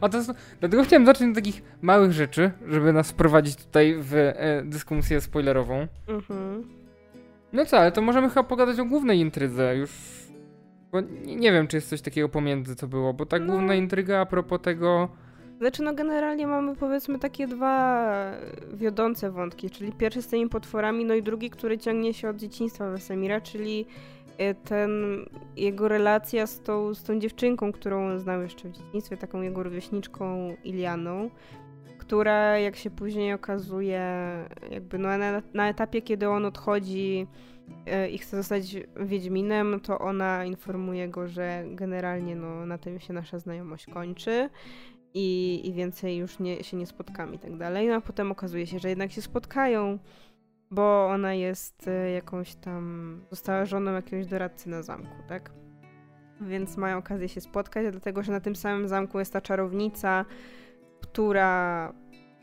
[0.00, 4.14] A to jest, dlatego chciałem zacząć od takich małych rzeczy, żeby nas wprowadzić tutaj w
[4.14, 5.86] e, dyskusję spoilerową.
[6.08, 6.79] Mhm.
[7.52, 9.90] No co, ale to możemy chyba pogadać o głównej intrydze już.
[10.92, 13.46] Bo nie, nie wiem, czy jest coś takiego pomiędzy, co było, bo ta No.
[13.46, 15.08] główna intryga a propos tego.
[15.58, 18.06] Znaczy, no generalnie mamy powiedzmy takie dwa
[18.72, 22.90] wiodące wątki, czyli pierwszy z tymi potworami, no i drugi, który ciągnie się od dzieciństwa
[22.90, 23.86] Wesemira, czyli
[24.40, 24.90] y, ten
[25.56, 30.54] jego relacja z tą, z tą dziewczynką, którą znał jeszcze w dzieciństwie, taką jego rówieśniczką
[30.64, 31.30] Ilianą,
[32.10, 34.02] która jak się później okazuje,
[34.70, 37.26] jakby no na, na etapie, kiedy on odchodzi
[38.04, 43.12] y, i chce zostać Wiedźminem, to ona informuje go, że generalnie no, na tym się
[43.12, 44.50] nasza znajomość kończy
[45.14, 47.88] i, i więcej już nie, się nie spotkamy i tak dalej.
[47.88, 49.98] No a potem okazuje się, że jednak się spotkają,
[50.70, 55.50] bo ona jest e, jakąś tam, została żoną jakiegoś doradcy na zamku, tak?
[56.40, 60.24] Więc mają okazję się spotkać, dlatego że na tym samym zamku jest ta czarownica,
[61.12, 61.92] która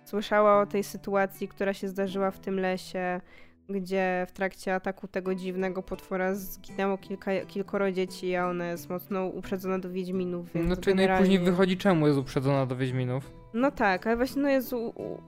[0.06, 3.21] słyszała o tej sytuacji, która się zdarzyła w tym lesie,
[3.69, 9.25] gdzie w trakcie ataku tego dziwnego potwora zginęło kilka, kilkoro dzieci, a ona jest mocno
[9.25, 11.21] uprzedzona do Wiedźminów, więc No czyli generalnie...
[11.21, 13.32] najpóźniej wychodzi, czemu jest uprzedzona do Wiedźminów.
[13.53, 14.75] No tak, ale właśnie no jest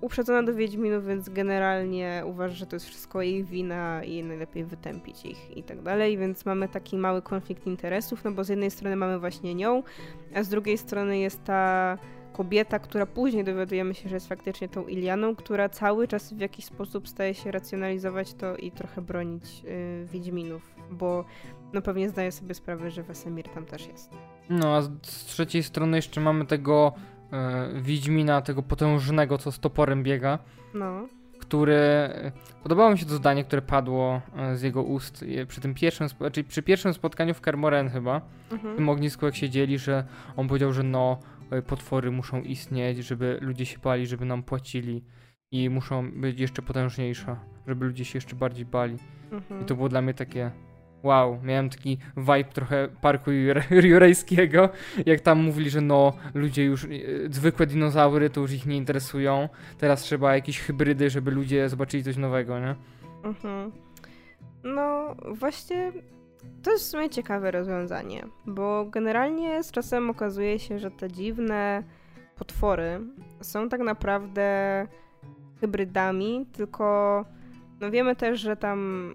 [0.02, 5.26] uprzedzona do Wiedźminów, więc generalnie uważa, że to jest wszystko jej wina i najlepiej wytępić
[5.26, 8.96] ich i tak dalej, więc mamy taki mały konflikt interesów, no bo z jednej strony
[8.96, 9.84] mamy właśnie nią,
[10.36, 11.98] a z drugiej strony jest ta
[12.34, 16.66] kobieta, która później dowiadujemy się, że jest faktycznie tą Ilianą, która cały czas w jakiś
[16.66, 21.26] sposób staje się racjonalizować to i trochę bronić y, Wiedźminów, bo
[21.74, 24.10] no pewnie zdaje sobie sprawę, że Wesemir tam też jest.
[24.50, 26.94] No a z, trzeciej strony jeszcze mamy tego
[27.34, 30.40] e, Wiedźmina, tego potężnego, co z toporem biega,
[30.74, 31.08] No.
[31.40, 31.74] który...
[31.76, 32.32] e,
[32.64, 36.48] Podobało mi się to zdanie, które padło e, z jego ust przy tym pierwszym, czyli
[36.48, 38.76] przy pierwszym spotkaniu w Karmoren chyba, w Mhm.
[38.76, 40.04] tym ognisku jak siedzieli, że
[40.38, 41.20] on powiedział, że no,
[41.68, 45.04] potwory muszą istnieć, żeby ludzie się bali, żeby nam płacili
[45.52, 47.36] i muszą być jeszcze potężniejsze,
[47.68, 48.98] żeby ludzie się jeszcze bardziej bali.
[49.32, 49.62] Mhm.
[49.62, 50.52] I to było dla mnie takie
[51.04, 54.70] wow, miałem taki vibe trochę parku jure- jurejskiego,
[55.06, 56.88] jak tam mówili, że no, ludzie już, e,
[57.30, 62.18] zwykłe dinozaury to już ich nie interesują, teraz trzeba jakieś hybrydy, żeby ludzie zobaczyli coś
[62.18, 62.76] nowego, nie?
[63.24, 63.72] Mhm.
[64.64, 65.92] No, właśnie
[66.64, 71.84] to jest w sumie ciekawe rozwiązanie, bo generalnie z czasem okazuje się, że te dziwne
[72.36, 73.00] potwory
[73.42, 74.88] są tak naprawdę
[75.60, 77.26] hybrydami, tylko
[77.80, 79.14] no wiemy też, że tam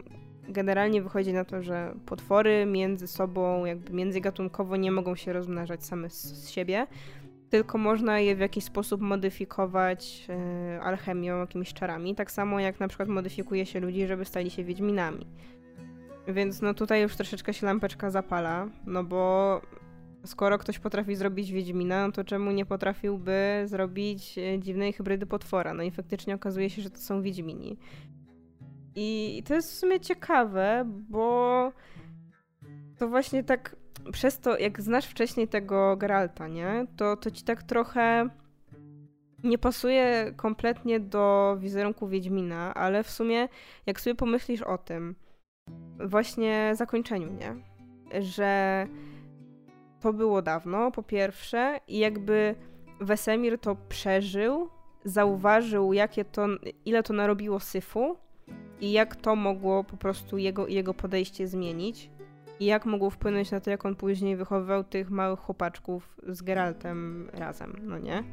[0.49, 6.11] generalnie wychodzi na to, że potwory między sobą, jakby międzygatunkowo nie mogą się rozmnażać same
[6.11, 6.87] z, siebie,
[7.51, 12.15] tylko można je w jakiś sposób modyfikować e, alchemią, jakimiś czarami.
[12.15, 15.27] Tak samo jak na przykład modyfikuje się ludzi, żeby stali się wiedźminami.
[16.29, 19.61] Więc no tutaj już troszeczkę się lampeczka zapala, no bo
[20.27, 25.75] skoro ktoś potrafi zrobić wiedźmina, no to czemu nie potrafiłby zrobić e, dziwnej hybrydy potwora?
[25.75, 27.79] No i faktycznie okazuje się, że to są wiedźmini.
[28.97, 31.73] I to jest w sumie ciekawe, bo
[32.99, 33.77] to właśnie tak
[34.13, 36.87] przez to, jak znasz wcześniej tego Geralta, nie?
[36.97, 38.29] To, to ci tak trochę
[39.45, 43.49] nie pasuje kompletnie do wizerunku Wiedźmina, ale w sumie
[43.87, 45.15] jak sobie pomyślisz o tym
[46.01, 47.55] właśnie zakończeniu, nie?
[48.23, 48.87] Że
[50.01, 52.55] to było dawno, po pierwsze, i jakby
[53.01, 54.69] Wesemir to przeżył,
[55.05, 56.47] zauważył, jakie to,
[56.85, 58.17] ile to narobiło syfu
[58.81, 62.11] i jak to mogło po prostu jego, jego podejście zmienić
[62.61, 67.31] i jak mogło wpłynąć na to, jak on później wychowywał tych małych chłopaczków z Geraltem
[67.33, 68.25] razem, no nie?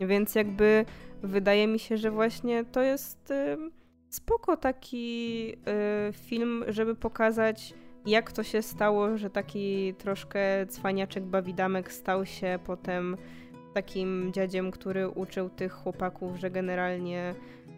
[0.00, 0.84] Więc jakby
[1.22, 3.56] wydaje mi się, że właśnie to jest y,
[4.14, 5.48] spoko taki
[6.08, 7.74] y, film, żeby pokazać,
[8.06, 13.16] jak to się stało, że taki troszkę cwaniaczek bawidamek stał się potem
[13.74, 17.34] takim dziadziem, który uczył tych chłopaków, że generalnie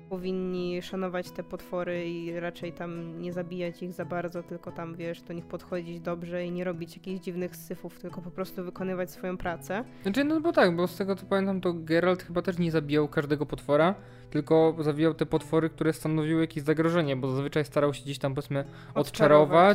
[0.09, 5.23] powinni szanować te potwory i raczej tam nie zabijać ich za bardzo, tylko tam, wiesz,
[5.23, 9.37] do nich podchodzić dobrze i nie robić jakichś dziwnych syfów, tylko po prostu wykonywać swoją
[9.37, 9.85] pracę.
[10.03, 13.09] Znaczy, no bo tak, bo z tego co pamiętam, to Geralt chyba też nie zabijał
[13.09, 13.95] każdego potwora,
[14.31, 18.65] tylko zabijał te potwory, które stanowiły jakieś zagrożenie, bo zazwyczaj starał się gdzieś tam, powiedzmy,
[18.95, 19.07] odczarować,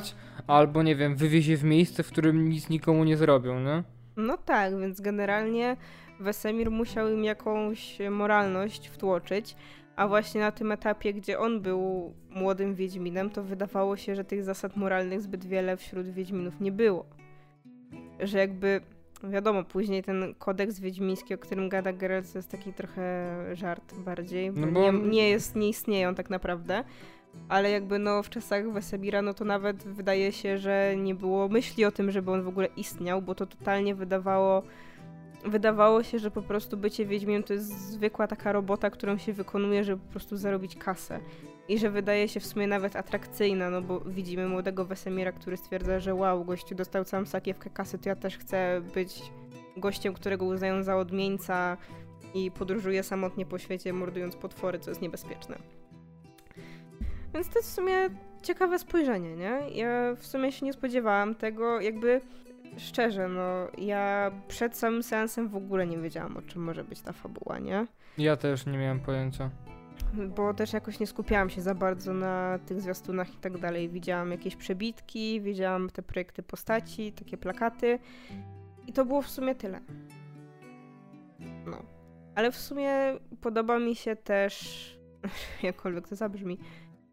[0.04, 0.16] Odczarować.
[0.48, 3.84] albo, nie wiem, wywieźć je w miejsce, w którym nic nikomu nie zrobią, nie?
[4.18, 5.78] No tak, więc generalnie
[6.20, 9.56] Wesemir musiał im jakąś moralność wtłoczyć,
[10.02, 14.44] a właśnie na tym etapie, gdzie on był młodym Wiedźminem, to wydawało się, że tych
[14.44, 17.06] zasad moralnych zbyt wiele wśród Wiedźminów nie było.
[18.20, 18.82] Że jakby,
[19.24, 24.52] wiadomo, później ten kodeks wiedźmiński, o którym gada Geralt, to jest taki trochę żart bardziej,
[24.52, 26.84] bo, No bo- nie, nie, jest, nie istnieją tak naprawdę.
[27.50, 31.86] Ale jakby no w czasach Wesemira, no to nawet wydaje się, że nie było myśli
[31.86, 34.64] o tym, żeby on w ogóle istniał, bo to totalnie wydawało
[35.46, 39.84] wydawało się, że po prostu bycie Wiedźmiem to jest zwykła taka robota, którą się wykonuje,
[39.84, 41.20] żeby po prostu zarobić kasę.
[41.68, 46.00] I że wydaje się w sumie nawet atrakcyjna, no bo widzimy młodego Wesemira, który stwierdza,
[46.00, 49.22] że wow, gościu dostał całą sakiewkę kasy, to ja też chcę być
[49.78, 51.78] gościem, którego uznają za odmieńca
[52.34, 55.56] i podróżuje samotnie po świecie, mordując potwory, co jest niebezpieczne.
[57.34, 57.96] Więc to jest w sumie
[58.42, 59.62] ciekawe spojrzenie, nie?
[59.74, 62.22] Ja w sumie się nie spodziewałam tego, jakby
[62.78, 67.14] szczerze, no ja przed samym seansem w ogóle nie wiedziałam, o czym może być ta
[67.14, 67.88] fabuła, nie?
[68.18, 69.50] Ja też nie miałem pojęcia.
[70.36, 73.90] Bo też jakoś nie skupiałam się za bardzo na tych zwiastunach i tak dalej.
[73.90, 78.00] Widziałam jakieś przebitki, widziałam te projekty postaci, takie plakaty
[78.88, 79.82] i to było w sumie tyle.
[81.66, 81.78] No.
[82.36, 82.94] Ale w sumie
[83.42, 85.00] podoba mi się też,
[85.64, 86.58] jakkolwiek to zabrzmi,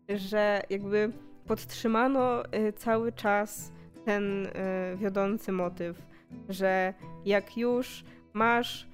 [0.08, 1.12] że jakby
[1.46, 3.72] podtrzymano y, cały czas
[4.04, 4.50] ten y,
[4.96, 6.06] wiodący motyw,
[6.48, 8.88] że jak już masz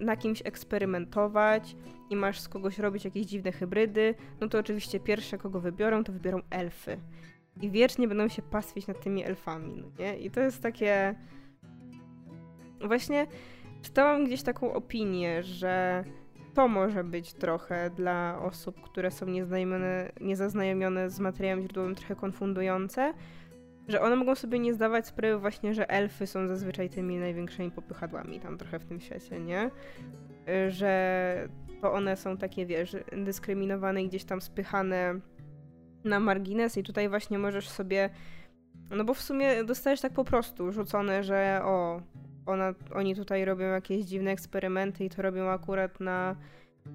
[0.00, 1.76] y, na kimś eksperymentować
[2.10, 6.12] i masz z kogoś robić jakieś dziwne hybrydy, no to oczywiście pierwsze, kogo wybiorą, to
[6.12, 6.98] wybiorą elfy.
[7.60, 10.18] I wiecznie będą się pastwić nad tymi elfami, no nie?
[10.18, 11.14] I to jest takie...
[12.80, 13.26] Właśnie
[13.82, 16.04] czytałam gdzieś taką opinię, że
[16.54, 19.26] to może być trochę dla osób, które są
[20.20, 23.14] niezaznajomione z materiałem źródłowym trochę konfundujące,
[23.88, 28.40] że one mogą sobie nie zdawać sprawy właśnie, że elfy są zazwyczaj tymi największymi popychadłami
[28.40, 29.70] tam trochę w tym świecie, nie?
[30.68, 31.48] Że
[31.80, 35.20] to one są takie, wiesz, dyskryminowane i gdzieś tam spychane
[36.04, 38.10] na margines i tutaj właśnie możesz sobie,
[38.90, 42.02] no bo w sumie dostajesz tak po prostu rzucone, że o,
[42.46, 46.36] ona, oni tutaj robią jakieś dziwne eksperymenty i to robią akurat na,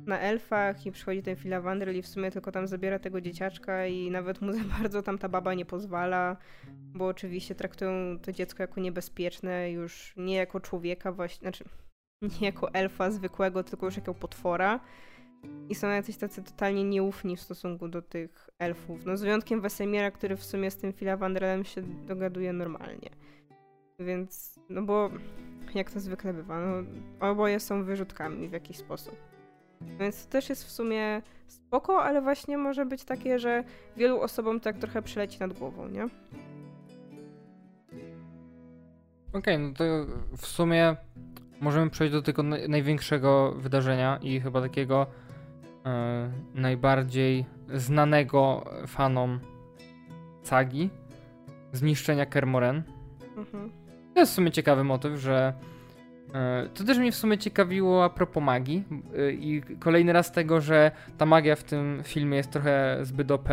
[0.06, 4.12] na elfach i przychodzi ten Filawandryl i w sumie tylko tam zabiera tego dzieciaczka i
[4.12, 6.38] nawet mu za bardzo tam ta baba nie pozwala,
[6.74, 11.64] bo oczywiście traktują to dziecko jako niebezpieczne, już nie jako człowieka właśnie, znaczy
[12.42, 14.80] nie jako elfa zwykłego, tylko już jako potwora.
[15.70, 19.06] I są jacyś tacy totalnie nieufni w stosunku do tych elfów.
[19.06, 23.10] No z wyjątkiem Wesemira, który w sumie z tym Filawandrelem się dogaduje normalnie.
[24.00, 25.10] Więc, no bo
[25.76, 26.84] jak to zwykle bywa, no
[27.30, 29.33] oboje są wyrzutkami w jakiś sposób.
[30.00, 33.64] Więc to też jest w sumie spoko, ale właśnie może być takie, że
[33.98, 36.08] wielu osobom tak trochę przyleci nad głową, nie?
[39.34, 39.84] Okej, no to
[40.38, 40.96] w sumie
[41.62, 45.08] możemy przejść do tego naj- największego wydarzenia i chyba takiego
[45.86, 49.40] e, najbardziej znanego fanom
[50.44, 50.90] sagi
[51.72, 52.84] zniszczenia Kermoren.
[53.38, 53.72] Mhm.
[54.14, 55.54] To jest w sumie ciekawy motyw, że
[56.74, 58.84] to też mnie w sumie ciekawiło a propos magii
[59.18, 63.50] e, i kolejny raz tego, że ta magia w tym filmie jest trochę zbyt OP,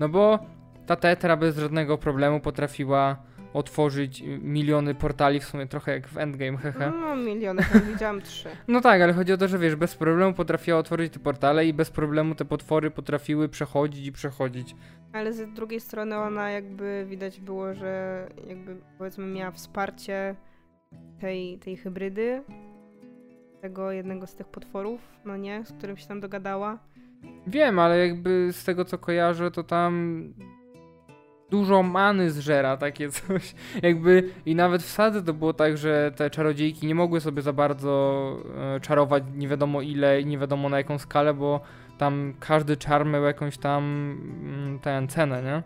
[0.00, 0.38] no bo
[0.86, 3.16] ta tetra bez żadnego problemu potrafiła
[3.54, 6.90] otworzyć miliony portali, w sumie trochę jak w Endgame, hehe.
[6.90, 8.48] No, miliony, tam widziałam trzy.
[8.68, 11.72] No tak, ale chodzi o to, że wiesz, bez problemu potrafiła otworzyć te portale i
[11.72, 14.76] bez problemu te potwory potrafiły przechodzić i przechodzić.
[15.12, 20.34] Ale z drugiej strony ona jakby widać było, że jakby powiedzmy miała wsparcie
[21.20, 22.42] tej, tej hybrydy,
[23.60, 26.78] tego jednego z tych potworów, no nie, z którym się tam dogadała.
[27.46, 30.24] Wiem, ale jakby z tego co kojarzę, to tam
[31.52, 33.54] dużo many zżera, takie coś.
[33.88, 37.52] Jakby i nawet w sadze to było tak, że te czarodziejki nie mogły sobie za
[37.52, 37.92] bardzo
[38.76, 41.60] e, czarować nie wiadomo ile i nie wiadomo na jaką skalę, bo
[41.98, 43.82] tam każdy czar miał jakąś tam
[44.42, 45.62] mm, tę cenę, nie?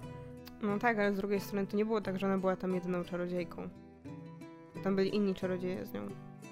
[0.69, 3.05] No tak, ale z drugiej strony to nie było tak, że ona była tam jedyną
[3.05, 3.69] czarodziejką.
[4.87, 6.01] Tam byli inni czarodzieje z nią.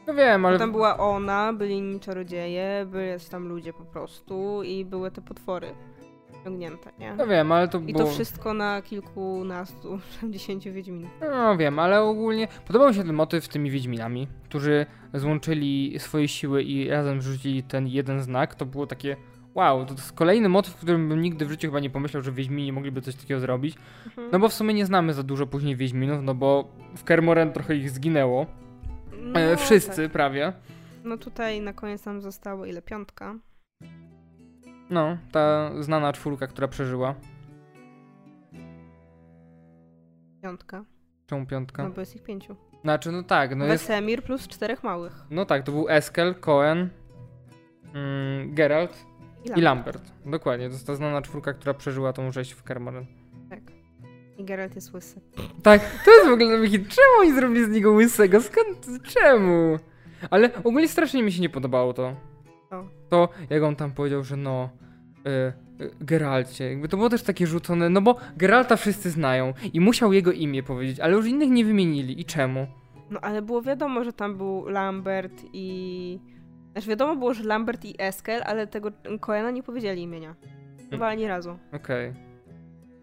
[0.06, 4.84] No wiem, ale Tam była ona, byli inni czarodzieje, byli tam ludzie po prostu i
[4.84, 5.74] były te potwory
[6.44, 7.14] ciągnięte, nie?
[7.14, 8.04] no wiem, ale to I było...
[8.04, 9.98] to wszystko na kilkunastu,
[10.32, 11.10] dziesięciu Wiedźminów.
[11.20, 16.28] No wiem, ale ogólnie podobał mi się ten motyw z tymi Wiedźminami, którzy złączyli swoje
[16.28, 18.54] siły i razem rzucili ten jeden znak.
[18.54, 19.16] To było takie
[19.54, 22.32] wow, to jest kolejny motyw, w którym bym nigdy w życiu chyba nie pomyślał, że
[22.32, 23.76] Wiedźmini mogliby coś takiego zrobić.
[24.06, 24.28] Mhm.
[24.32, 27.76] No bo w sumie nie znamy za dużo później Wiedźminów, no bo w Kermoren trochę
[27.76, 28.46] ich zginęło.
[29.18, 30.12] No, E, wszyscy tak.
[30.12, 30.52] prawie.
[31.04, 32.82] No tutaj na koniec nam zostało ile?
[32.82, 33.34] Piątka.
[34.90, 37.14] No, ta znana czwórka, która przeżyła.
[40.42, 40.84] Piątka.
[41.26, 41.82] Czemu piątka?
[41.82, 42.56] No bo jest ich pięciu.
[42.82, 43.88] Znaczy, no tak, no jest...
[43.88, 45.24] Wesemir plus czterech małych.
[45.30, 46.88] No tak, to był Eskel, Cohen,
[47.94, 49.06] mm, Geralt
[49.56, 50.12] i Lambert.
[50.26, 53.06] Dokładnie, to jest ta znana czwórka, która przeżyła tą rzeź w Kermoren.
[53.50, 53.60] Tak.
[54.38, 55.20] I Geralt jest łysy.
[55.62, 58.40] Tak, to jest w ogóle taki, czemu oni zrobili z niego łysego?
[58.40, 59.78] Skąd, czemu?
[60.30, 62.16] Ale ogólnie strasznie mi się nie podobało to.
[62.70, 62.84] O.
[63.08, 64.70] To, jak on tam powiedział, że no,
[65.26, 69.80] y, y, Geralcie, jakby to było też takie rzucone, no bo Geralta wszyscy znają i
[69.80, 72.20] musiał jego imię powiedzieć, ale już innych nie wymienili.
[72.20, 72.66] I czemu?
[73.10, 76.18] No ale było wiadomo, że tam był Lambert i...
[76.74, 80.34] Znaczy wiadomo było, że Lambert i Eskel, ale tego Coena nie powiedzieli imienia.
[80.90, 81.58] Chyba ani razu.
[81.72, 82.12] Okej.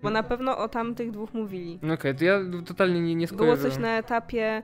[0.03, 1.79] Bo na pewno o tamtych dwóch mówili.
[1.93, 3.71] Okej, to ja totalnie nie, nie Było skojarzyłem.
[3.71, 4.63] coś na etapie,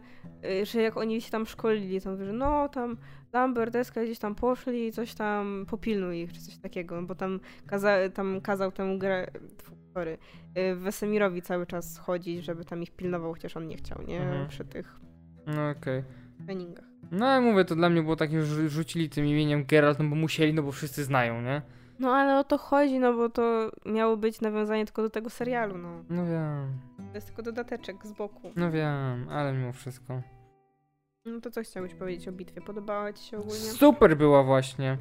[0.61, 2.97] y, że jak oni się tam szkolili, to mówię, że no tam
[3.33, 7.97] Lambert, Eskel gdzieś tam poszli, coś tam popilnuj ich, czy coś takiego, bo tam, kaza,
[8.13, 9.25] tam kazał temu gra,
[9.93, 10.17] sorry,
[10.57, 14.21] y, Wesemirowi cały czas chodzić, żeby tam ich pilnował, chociaż on nie chciał, nie?
[14.21, 14.47] Mhm.
[14.47, 14.99] Przy tych
[15.47, 15.73] No
[16.45, 16.86] treningach.
[17.11, 20.15] No ja mówię, to dla mnie było takie, że rzucili tym imieniem Geralt, no bo
[20.15, 21.61] musieli, no bo wszyscy znają, nie?
[21.99, 25.77] No ale o to chodzi, no bo to miało być nawiązanie tylko do tego serialu,
[25.77, 26.03] no.
[26.09, 26.71] No wiem,
[27.09, 28.51] To jest tylko dodateczek z boku.
[28.55, 30.21] no wiem, ale mimo wszystko.
[31.25, 32.61] No to co chciałbyś powiedzieć o bitwie?
[32.61, 33.55] Podobała ci się ogólnie?
[33.59, 34.97] Super była właśnie.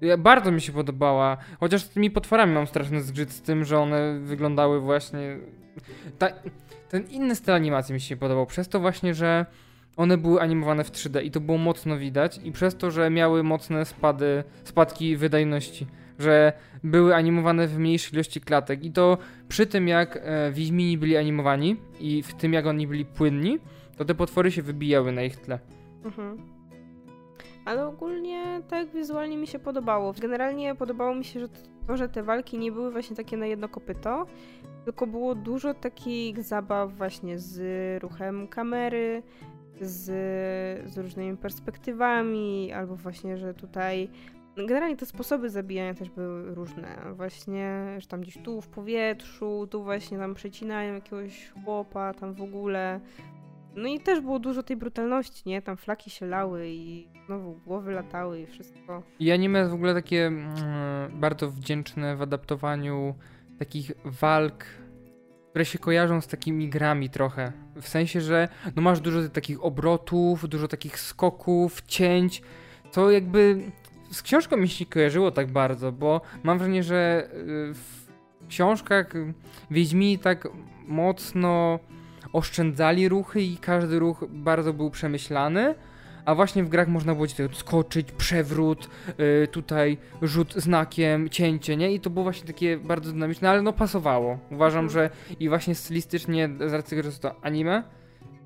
[0.00, 1.36] Ja, bardzo mi się podobała.
[1.60, 5.38] Chociaż z tymi potworami mam straszny zgrzyt z tym, że one wyglądały właśnie.
[6.18, 6.28] Ta,
[6.88, 8.46] ten inny styl animacji mi się podobał.
[8.46, 9.46] Przez to właśnie, że
[9.98, 12.40] one były animowane w 3D i to było mocno widać.
[12.44, 15.86] I przez to, że miały mocne spady, spadki wydajności.
[16.18, 16.52] Że
[16.84, 18.84] były animowane w mniejszej ilości klatek.
[18.84, 23.04] I to przy tym, jak e, Wiedźmini byli animowani i w tym, jak oni byli
[23.04, 23.58] płynni,
[23.96, 25.58] to te potwory się wybijały na ich tle.
[26.04, 26.38] Mhm.
[27.64, 30.14] Ale ogólnie tak wizualnie mi się podobało.
[30.20, 31.48] Generalnie podobało mi się, że
[31.86, 34.26] to, że te walki nie były właśnie takie na jedno kopyto,
[34.84, 39.22] tylko było dużo takich zabaw właśnie z ruchem kamery,
[39.80, 40.04] z,
[40.90, 44.08] z różnymi perspektywami, albo właśnie, że tutaj
[44.66, 46.98] generalnie te sposoby zabijania też były różne.
[47.12, 52.42] Właśnie, że tam gdzieś tu w powietrzu, tu właśnie tam przecinają jakiegoś chłopa, tam w
[52.42, 53.00] ogóle.
[53.76, 55.62] No i też było dużo tej brutalności, nie?
[55.62, 59.02] Tam flaki się lały i znowu głowy latały i wszystko.
[59.18, 60.56] I anime jest w ogóle takie mm,
[61.20, 63.14] bardzo wdzięczne w adaptowaniu
[63.58, 64.64] takich walk,
[65.50, 67.52] które się kojarzą z takimi grami trochę.
[67.80, 72.42] W sensie, że no masz dużo takich obrotów, dużo takich skoków, cięć,
[72.90, 73.70] co jakby
[74.10, 78.08] z książką mi się kojarzyło tak bardzo, bo mam wrażenie, że y, w
[78.48, 79.12] książkach
[79.70, 80.48] Wiedźmini tak
[80.86, 81.78] mocno
[82.32, 85.74] oszczędzali ruchy i każdy ruch bardzo był przemyślany.
[86.28, 88.88] A właśnie w grach można było tego skoczyć, przewrót,
[89.44, 91.92] y, tutaj rzut znakiem, cięcie, nie?
[91.92, 94.38] I to było właśnie takie bardzo dynamiczne, ale no pasowało.
[94.50, 94.90] Uważam, Mhm.
[94.90, 95.10] że
[95.40, 97.82] i właśnie stylistycznie z racji tego, że to anime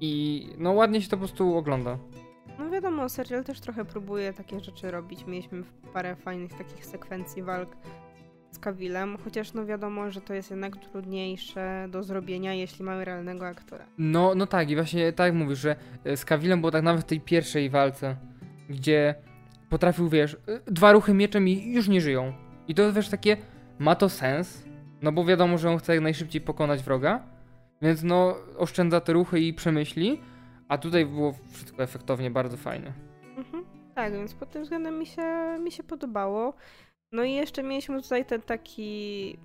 [0.01, 1.99] i no ładnie się to po prostu ogląda.
[2.59, 5.27] No wiadomo, serial też trochę próbuje takie rzeczy robić.
[5.27, 7.77] Mieliśmy parę fajnych takich sekwencji walk
[8.53, 13.47] z Kawilem, chociaż no wiadomo, że to jest jednak trudniejsze do zrobienia, jeśli mamy realnego
[13.47, 13.85] aktora.
[13.99, 17.05] No, no tak, i właśnie tak mówisz, że y, z Kawilem było tak nawet w
[17.05, 18.17] tej pierwszej walce,
[18.71, 19.15] gdzie
[19.69, 22.33] potrafił, wiesz, y, dwa ruchy mieczem i już nie żyją.
[22.69, 23.37] I to wiesz, takie,
[23.79, 24.65] ma to sens,
[25.03, 27.23] no bo wiadomo, że on chce jak najszybciej pokonać wroga,
[27.83, 30.21] więc no oszczędza te ruchy i przemyśli,
[30.69, 32.93] a tutaj było wszystko efektownie, bardzo fajne.
[33.37, 33.65] Mhm.
[33.95, 35.23] Tak, więc pod tym względem mi się,
[35.61, 36.55] mi się podobało.
[37.13, 39.39] No i jeszcze mieliśmy tutaj ten taki,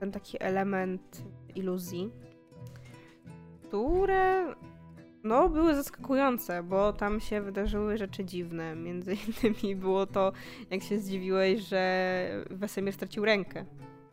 [0.00, 1.22] ten taki element
[1.54, 2.10] iluzji,
[3.62, 4.54] które
[5.24, 8.76] no, były zaskakujące, bo tam się wydarzyły rzeczy dziwne.
[8.76, 10.32] Między innymi było to,
[10.70, 13.64] jak się zdziwiłeś, że Wesemir stracił rękę.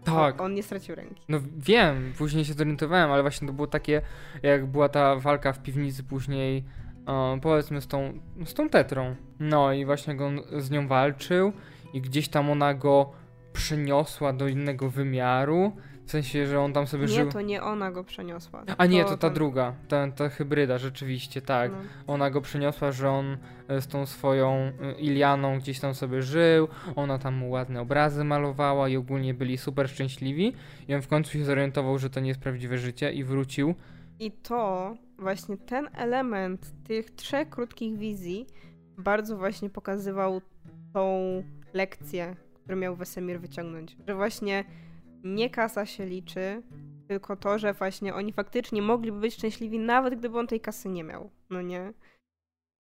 [0.03, 0.41] Tak.
[0.41, 1.21] On nie stracił ręki.
[1.29, 4.01] No wiem, później się zorientowałem, ale właśnie to było takie,
[4.43, 6.63] jak była ta walka w piwnicy później,
[7.07, 9.15] e, powiedzmy z tą, z tą tetrą.
[9.39, 11.53] No i właśnie on z nią walczył
[11.93, 13.11] i gdzieś tam ona go
[13.53, 15.71] przeniosła do innego wymiaru,
[16.05, 17.31] w sensie, że on tam sobie Nie, żył.
[17.31, 18.63] to nie ona go przeniosła.
[18.77, 21.71] A nie, to ta tam- druga, ta, ta hybryda, rzeczywiście, tak.
[21.71, 21.77] no.
[22.13, 26.67] Ona go przeniosła, że on e, z tą swoją e, Ilianą gdzieś tam sobie żył,
[26.95, 30.53] ona tam mu ładne obrazy malowała i ogólnie byli super szczęśliwi.
[30.87, 33.75] I on w końcu się zorientował, że to nie jest prawdziwe życie i wrócił.
[34.19, 38.45] I to, właśnie ten element tych trzech krótkich wizji
[38.97, 40.41] bardzo właśnie pokazywał
[40.93, 43.97] tą lekcję, który miał Wesemir wyciągnąć.
[44.07, 44.63] Że właśnie
[45.23, 46.61] nie kasa się liczy,
[47.07, 51.03] tylko to, że właśnie oni faktycznie mogliby być szczęśliwi, nawet gdyby on tej kasy nie
[51.03, 51.29] miał.
[51.49, 51.93] No nie?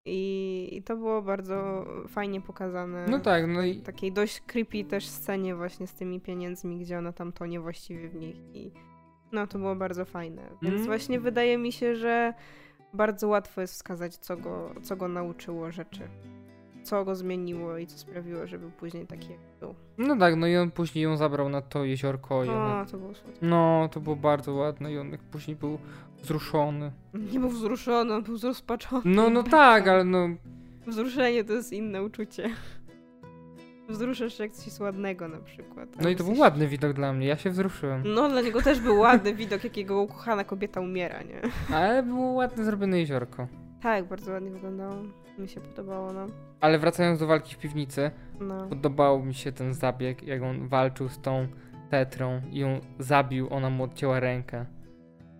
[0.06, 3.06] I, i to było bardzo fajnie pokazane.
[3.10, 7.12] No tak, no i Takiej dość creepy też scenie właśnie z tymi pieniędzmi, gdzie ona
[7.12, 8.72] tam tonie właściwie w nich i
[9.32, 10.42] no to było bardzo fajne.
[10.62, 10.86] Więc Mm.
[10.86, 12.34] właśnie wydaje mi się, że
[12.94, 16.08] bardzo łatwo jest wskazać, co go, co go nauczyło rzeczy.
[16.82, 19.74] Co go zmieniło i co sprawiło, żeby później taki jak był.
[19.98, 22.80] no tak, no i on później ją zabrał na to jeziorko i ona...
[22.82, 23.46] O, to było słodkie.
[23.46, 25.78] No, to było bardzo ładne i on jak później był
[26.22, 26.92] wzruszony.
[27.14, 29.02] Nie był wzruszony, on był zrozpaczony.
[29.04, 30.28] No, no tak, ale no...
[30.86, 32.50] Wzruszenie to jest inne uczucie.
[33.88, 35.88] Wzruszasz się jak coś ładnego na przykład.
[36.02, 38.02] No i to był coś- ładny widok dla mnie, ja się wzruszyłem.
[38.06, 41.40] No, dla niego też był ładny widok, jakiego ukochana kobieta umiera, nie?
[41.76, 43.46] Ale było ładne zrobione jeziorko.
[43.82, 44.94] Tak, bardzo ładnie wyglądało.
[45.38, 46.26] Mi się podobało, no.
[46.60, 48.10] Ale wracając do walki w piwnicy,
[48.40, 48.66] no.
[48.68, 51.48] podobał mi się ten zabieg, jak on walczył z tą
[51.90, 54.66] tetrą i ją zabił, ona mu odcięła rękę.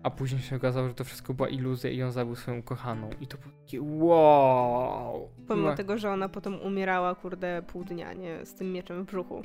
[0.03, 3.09] A później się okazało, że to wszystko była iluzja i on zabił swoją ukochaną.
[3.21, 5.29] I to było takie wow.
[5.47, 5.75] Pomimo No.
[5.75, 8.45] tego, że ona potem umierała, kurde, pół dnia, nie?
[8.45, 9.41] Z tym mieczem w brzuchu.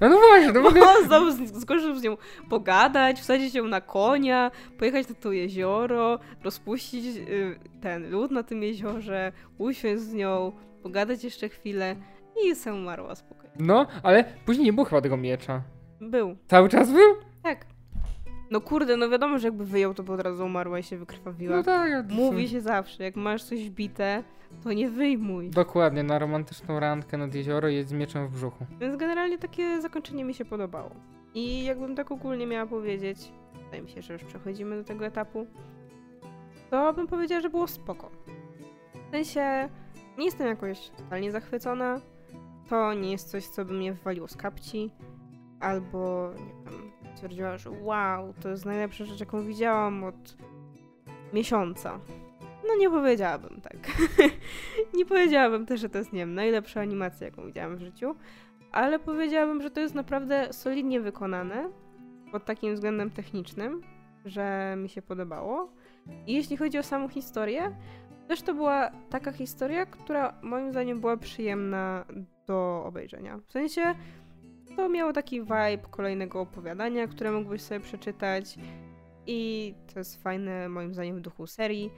[0.00, 0.80] No, no właśnie, ogóle...
[0.80, 1.64] Bo on znowu z-
[1.98, 2.16] z nią
[2.50, 8.62] pogadać, wsadzić ją na konia, pojechać na to jezioro, rozpuścić y, ten lód na tym
[8.62, 11.96] jeziorze, usiąść z nią, pogadać jeszcze chwilę
[12.44, 13.56] i sam umarła spokojnie.
[13.60, 15.62] No, ale później nie było chyba tego miecza.
[16.00, 17.14] Był, Cały czas był?
[18.50, 21.56] No kurde, no wiadomo, że jakby wyjął, to by od razu umarła i się wykrwawiła.
[21.56, 22.10] No tak.
[22.10, 24.22] Mówi się zawsze, jak masz coś bite,
[24.64, 25.50] to nie wyjmuj.
[25.50, 28.66] Dokładnie, na romantyczną randkę nad jezioro jest z mieczem w brzuchu.
[28.80, 30.90] Więc generalnie takie zakończenie mi się podobało.
[31.34, 33.32] I jakbym tak ogólnie miała powiedzieć,
[33.64, 35.46] wydaje mi się, że już przechodzimy do tego etapu,
[36.70, 38.10] to bym powiedziała, że było spoko.
[39.08, 39.68] W sensie,
[40.18, 42.00] nie jestem jakoś totalnie zachwycona,
[42.68, 44.90] to nie jest coś, co by mnie wywaliło z kapci,
[45.60, 46.57] albo, nie
[47.18, 50.36] stwierdziła, że wow, to jest najlepsza rzecz, jaką widziałam od
[51.32, 52.00] miesiąca.
[52.68, 53.76] No nie powiedziałabym tak.
[54.98, 58.14] nie powiedziałabym też, że to jest, nie wiem, najlepsza animacja, jaką widziałam w życiu,
[58.72, 61.68] ale powiedziałabym, że to jest naprawdę solidnie wykonane
[62.32, 63.82] pod takim względem technicznym,
[64.24, 65.72] że mi się podobało.
[66.26, 67.76] I jeśli chodzi o samą historię,
[68.28, 72.04] też to była taka historia, która moim zdaniem była przyjemna
[72.46, 73.38] do obejrzenia.
[73.38, 73.94] W sensie
[74.78, 78.58] to miało taki vibe kolejnego opowiadania, które mógłbyś sobie przeczytać
[79.26, 81.90] i to jest fajne moim zdaniem w duchu serii.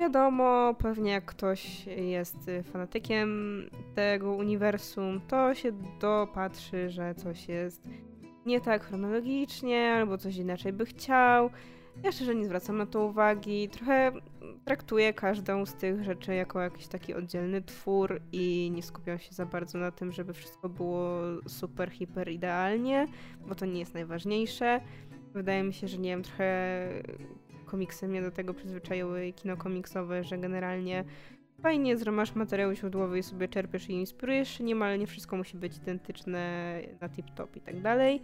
[0.00, 2.36] Wiadomo, pewnie jak ktoś jest
[2.72, 3.30] fanatykiem
[3.94, 7.88] tego uniwersum, to się dopatrzy, że coś jest
[8.46, 11.50] nie tak chronologicznie, albo coś inaczej by chciał.
[12.04, 13.68] Ja szczerze nie zwracam na to uwagi.
[13.68, 14.12] Trochę
[14.64, 19.46] traktuję każdą z tych rzeczy jako jakiś taki oddzielny twór i nie skupiam się za
[19.46, 21.18] bardzo na tym, żeby wszystko było
[21.48, 23.06] super, hiper idealnie,
[23.46, 24.80] bo to nie jest najważniejsze.
[25.34, 26.88] Wydaje mi się, że nie wiem, trochę
[27.66, 31.04] komiksy mnie do tego przyzwyczaiły i kino komiksowe, że generalnie
[31.62, 35.36] fajnie że masz materiał źródłowy i sobie czerpiesz i inspirujesz się nim, ale nie wszystko
[35.36, 38.20] musi być identyczne na tip-top i tak dalej.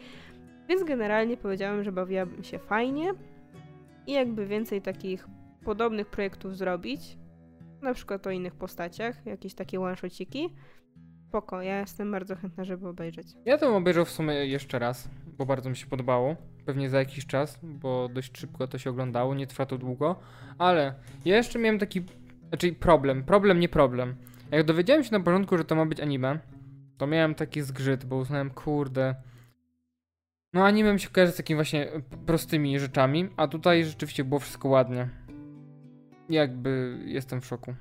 [0.69, 3.15] Więc generalnie powiedziałem, że bawiłabym się fajnie
[4.09, 5.27] i jakby więcej takich
[5.65, 7.19] podobnych projektów zrobić,
[7.83, 10.55] na przykład o innych postaciach, jakieś takie one-shotiki,
[11.29, 13.27] spoko, ja jestem bardzo chętna, żeby obejrzeć.
[13.45, 16.37] Ja to obejrzał w sumie jeszcze raz, bo bardzo mi się podobało.
[16.67, 20.17] Pewnie za jakiś czas, bo dość szybko to się oglądało, nie trwa to długo.
[20.59, 20.95] Ale
[21.25, 22.03] ja jeszcze miałem taki,
[22.49, 24.15] znaczy problem, problem, nie problem.
[24.51, 26.39] Jak dowiedziałem się na początku, że to ma być anime,
[26.99, 29.15] to miałem taki zgrzyt, bo uznałem, kurde.
[30.55, 34.41] No anime mi się kojarzy z takimi właśnie p- prostymi rzeczami, a tutaj rzeczywiście było
[34.41, 35.09] wszystko ładnie.
[36.29, 37.75] Jakby jestem w szoku.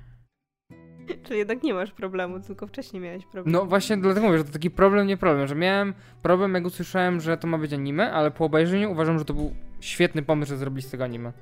[1.24, 3.52] Czyli jednak nie masz problemu, tylko wcześniej miałeś problem.
[3.52, 7.20] No właśnie dlatego mówię, że to taki problem, nie problem, że miałem problem jak usłyszałem,
[7.20, 10.56] że to ma być anime, ale po obejrzeniu uważam, że to był świetny pomysł, że
[10.56, 11.32] zrobili z tego anime.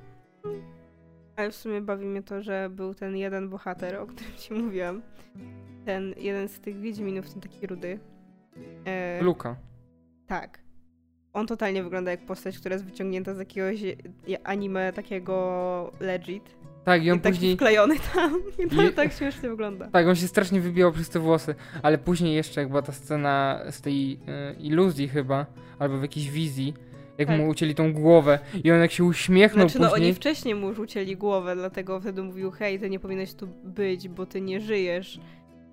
[1.35, 5.01] Ale w sumie bawi mnie to, że był ten jeden bohater, o którym ci mówiłam.
[5.85, 7.99] Ten jeden z tych Wiedźminów, ten taki rudy.
[8.85, 9.55] E, Luka.
[10.27, 10.66] tak.
[11.37, 13.95] On totalnie wygląda jak postać, która jest wyciągnięta z jakiegoś e,
[14.43, 16.43] anime takiego legit.
[16.85, 17.55] Tak, i on I taki później...
[17.55, 18.41] wklejony tam.
[18.65, 19.87] I to Je- tak śmiesznie wygląda.
[19.87, 23.59] Tak, on się strasznie wybijał przez te włosy, ale później jeszcze jak była ta scena
[23.71, 25.45] z tej e, iluzji chyba,
[25.79, 26.73] albo w jakiejś wizji,
[27.17, 27.37] jak Tak.
[27.37, 30.07] mu ucięli tą głowę i on jak się uśmiechnął Znaczy, no później...
[30.07, 34.09] oni wcześniej mu już ucięli głowę, dlatego wtedy mówił, hej, ty nie powinieneś tu być,
[34.09, 35.19] bo ty nie żyjesz.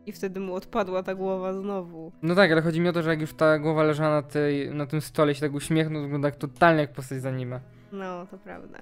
[0.06, 2.12] I wtedy mu odpadła ta głowa znowu.
[2.22, 4.74] No tak, ale chodzi mi o to, że jak już ta głowa leżała na, tej,
[4.74, 7.60] na tym stole i się tak uśmiechnął, to wygląda jak totalnie jak postać z anime.
[7.92, 8.78] No, to prawda.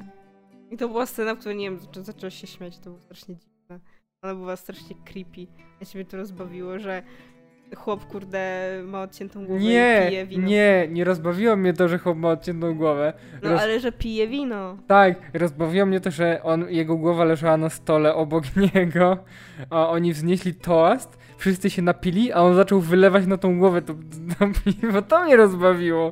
[0.71, 3.37] I to była scena, w której nie wiem, czy zacząłeś się śmiać, to było strasznie
[3.37, 3.81] dziwne.
[4.23, 5.47] Ona była strasznie creepy.
[5.83, 7.03] A ciebie to rozbawiło, że
[7.77, 10.49] chłop, kurde, ma odciętą głowę i Nie, pije wino.
[10.49, 13.13] nie, nie rozbawiło mnie to, że chłop ma odciętą głowę.
[13.43, 14.77] No Roz- ale że pije wino.
[14.87, 18.45] Tak, rozbawiło mnie to, że on, jego głowa leżała na stole obok
[18.75, 19.17] niego,
[19.71, 23.95] a oni wznieśli toast, wszyscy się napili, a on zaczął wylewać na tą głowę to,
[24.39, 25.03] to piwo.
[25.03, 26.11] To mnie rozbawiło.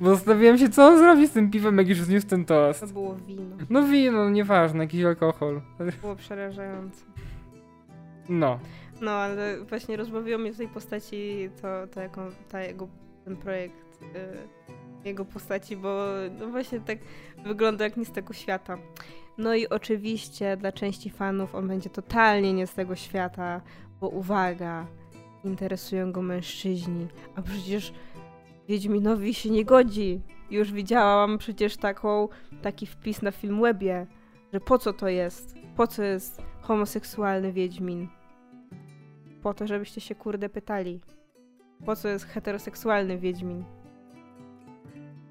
[0.00, 2.92] Bo zastanawiałem się, co on zrobi z tym piwem, jak już wzniósł ten To toast.
[2.92, 3.42] było wino.
[3.70, 5.60] No wino, nieważne, jakiś alkohol.
[6.02, 7.04] Było przerażające.
[8.28, 8.58] No.
[9.02, 12.88] No, ale właśnie rozbawiło mnie w tej postaci to, to jaką, ta jego,
[13.24, 16.06] ten projekt y, jego postaci, bo
[16.38, 16.98] no właśnie tak
[17.44, 18.78] wygląda jak nie z tego świata.
[19.38, 23.60] No i oczywiście dla części fanów on będzie totalnie nie z tego świata,
[24.00, 24.86] bo uwaga,
[25.44, 27.92] interesują go mężczyźni, a przecież
[28.68, 30.20] Wiedźminowi się nie godzi.
[30.50, 32.28] Już widziałam przecież taką,
[32.62, 34.06] taki wpis na Filmwebie,
[34.52, 35.54] że po co to jest?
[35.76, 38.08] Po co jest homoseksualny Wiedźmin?
[39.42, 41.00] Po to, żebyście się kurde pytali.
[41.86, 43.64] Po co jest heteroseksualny Wiedźmin?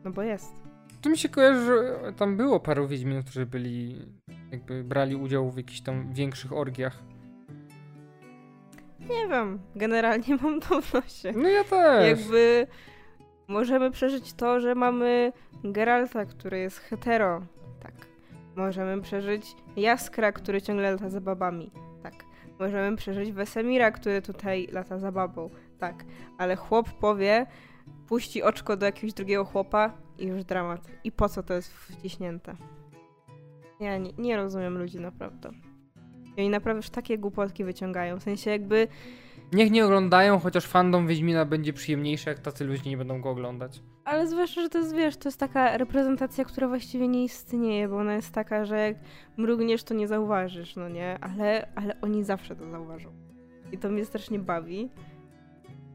[0.03, 0.53] No bo jest.
[1.01, 4.05] To mi się kojarzy, że tam było paru Wiedźminów, którzy byli,
[4.51, 7.03] jakby brali udział w jakichś tam większych orgiach.
[8.99, 11.31] Nie wiem, generalnie mam to w nosie.
[11.35, 12.19] No ja też.
[12.19, 12.67] Jakby
[13.47, 15.33] możemy przeżyć to, że mamy
[15.63, 17.41] Geralta, który jest hetero.
[17.79, 17.93] Tak.
[18.55, 21.71] Możemy przeżyć Jaskra, który ciągle lata za babami.
[22.61, 25.49] Możemy przeżyć Wesemira, który tutaj lata za babą.
[25.79, 26.05] Tak.
[26.37, 27.45] Ale chłop powie,
[28.07, 30.87] puści oczko do jakiegoś drugiego chłopa i już dramat.
[31.03, 32.55] I po co to jest wciśnięte?
[33.79, 35.51] Ja nie, nie rozumiem ludzi naprawdę.
[36.37, 38.19] I oni naprawdę już takie głupotki wyciągają.
[38.19, 38.87] W sensie jakby
[39.53, 43.81] Niech nie oglądają, chociaż fandom Wiedźmina będzie przyjemniejszy, jak tacy ludzie nie będą go oglądać.
[44.05, 47.97] Ale zwłaszcza, że to jest, wiesz, to jest taka reprezentacja, która właściwie nie istnieje, bo
[47.97, 48.97] ona jest taka, że jak
[49.37, 51.19] mrugniesz, to nie zauważysz, no nie?
[51.21, 53.09] Ale, ale oni zawsze to zauważą.
[53.71, 54.89] I to mnie strasznie bawi.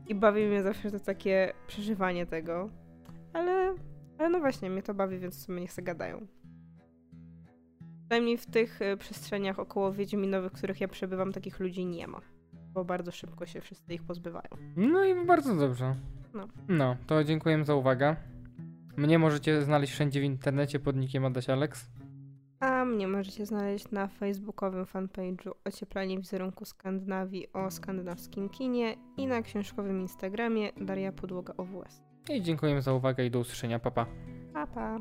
[0.08, 2.70] I bawi mnie zawsze to takie przeżywanie tego.
[3.32, 3.74] Ale,
[4.18, 6.26] ale no właśnie, mnie to bawi, więc sobie niech se gadają.
[8.00, 12.20] Przynajmniej w tych y, przestrzeniach około Wiedźminowych, w których ja przebywam, takich ludzi nie ma.
[12.72, 14.48] Bo bardzo szybko się wszyscy ich pozbywają.
[14.76, 15.94] No i bardzo dobrze.
[16.36, 16.48] No.
[16.68, 18.16] No, to dziękuję za uwagę.
[18.96, 21.90] Mnie możecie znaleźć wszędzie w internecie pod nickiem Adaś Alex.
[22.60, 29.42] A mnie możecie znaleźć na facebookowym fanpage'u Ocieplanie wizerunku Skandynawii o skandynawskim kinie i na
[29.42, 32.02] książkowym Instagramie Daria Podłoga OWS.
[32.30, 33.78] I dziękuję za uwagę i do usłyszenia.
[33.78, 34.06] Papa.
[34.52, 34.66] Pa.
[34.66, 34.98] Pa, pa.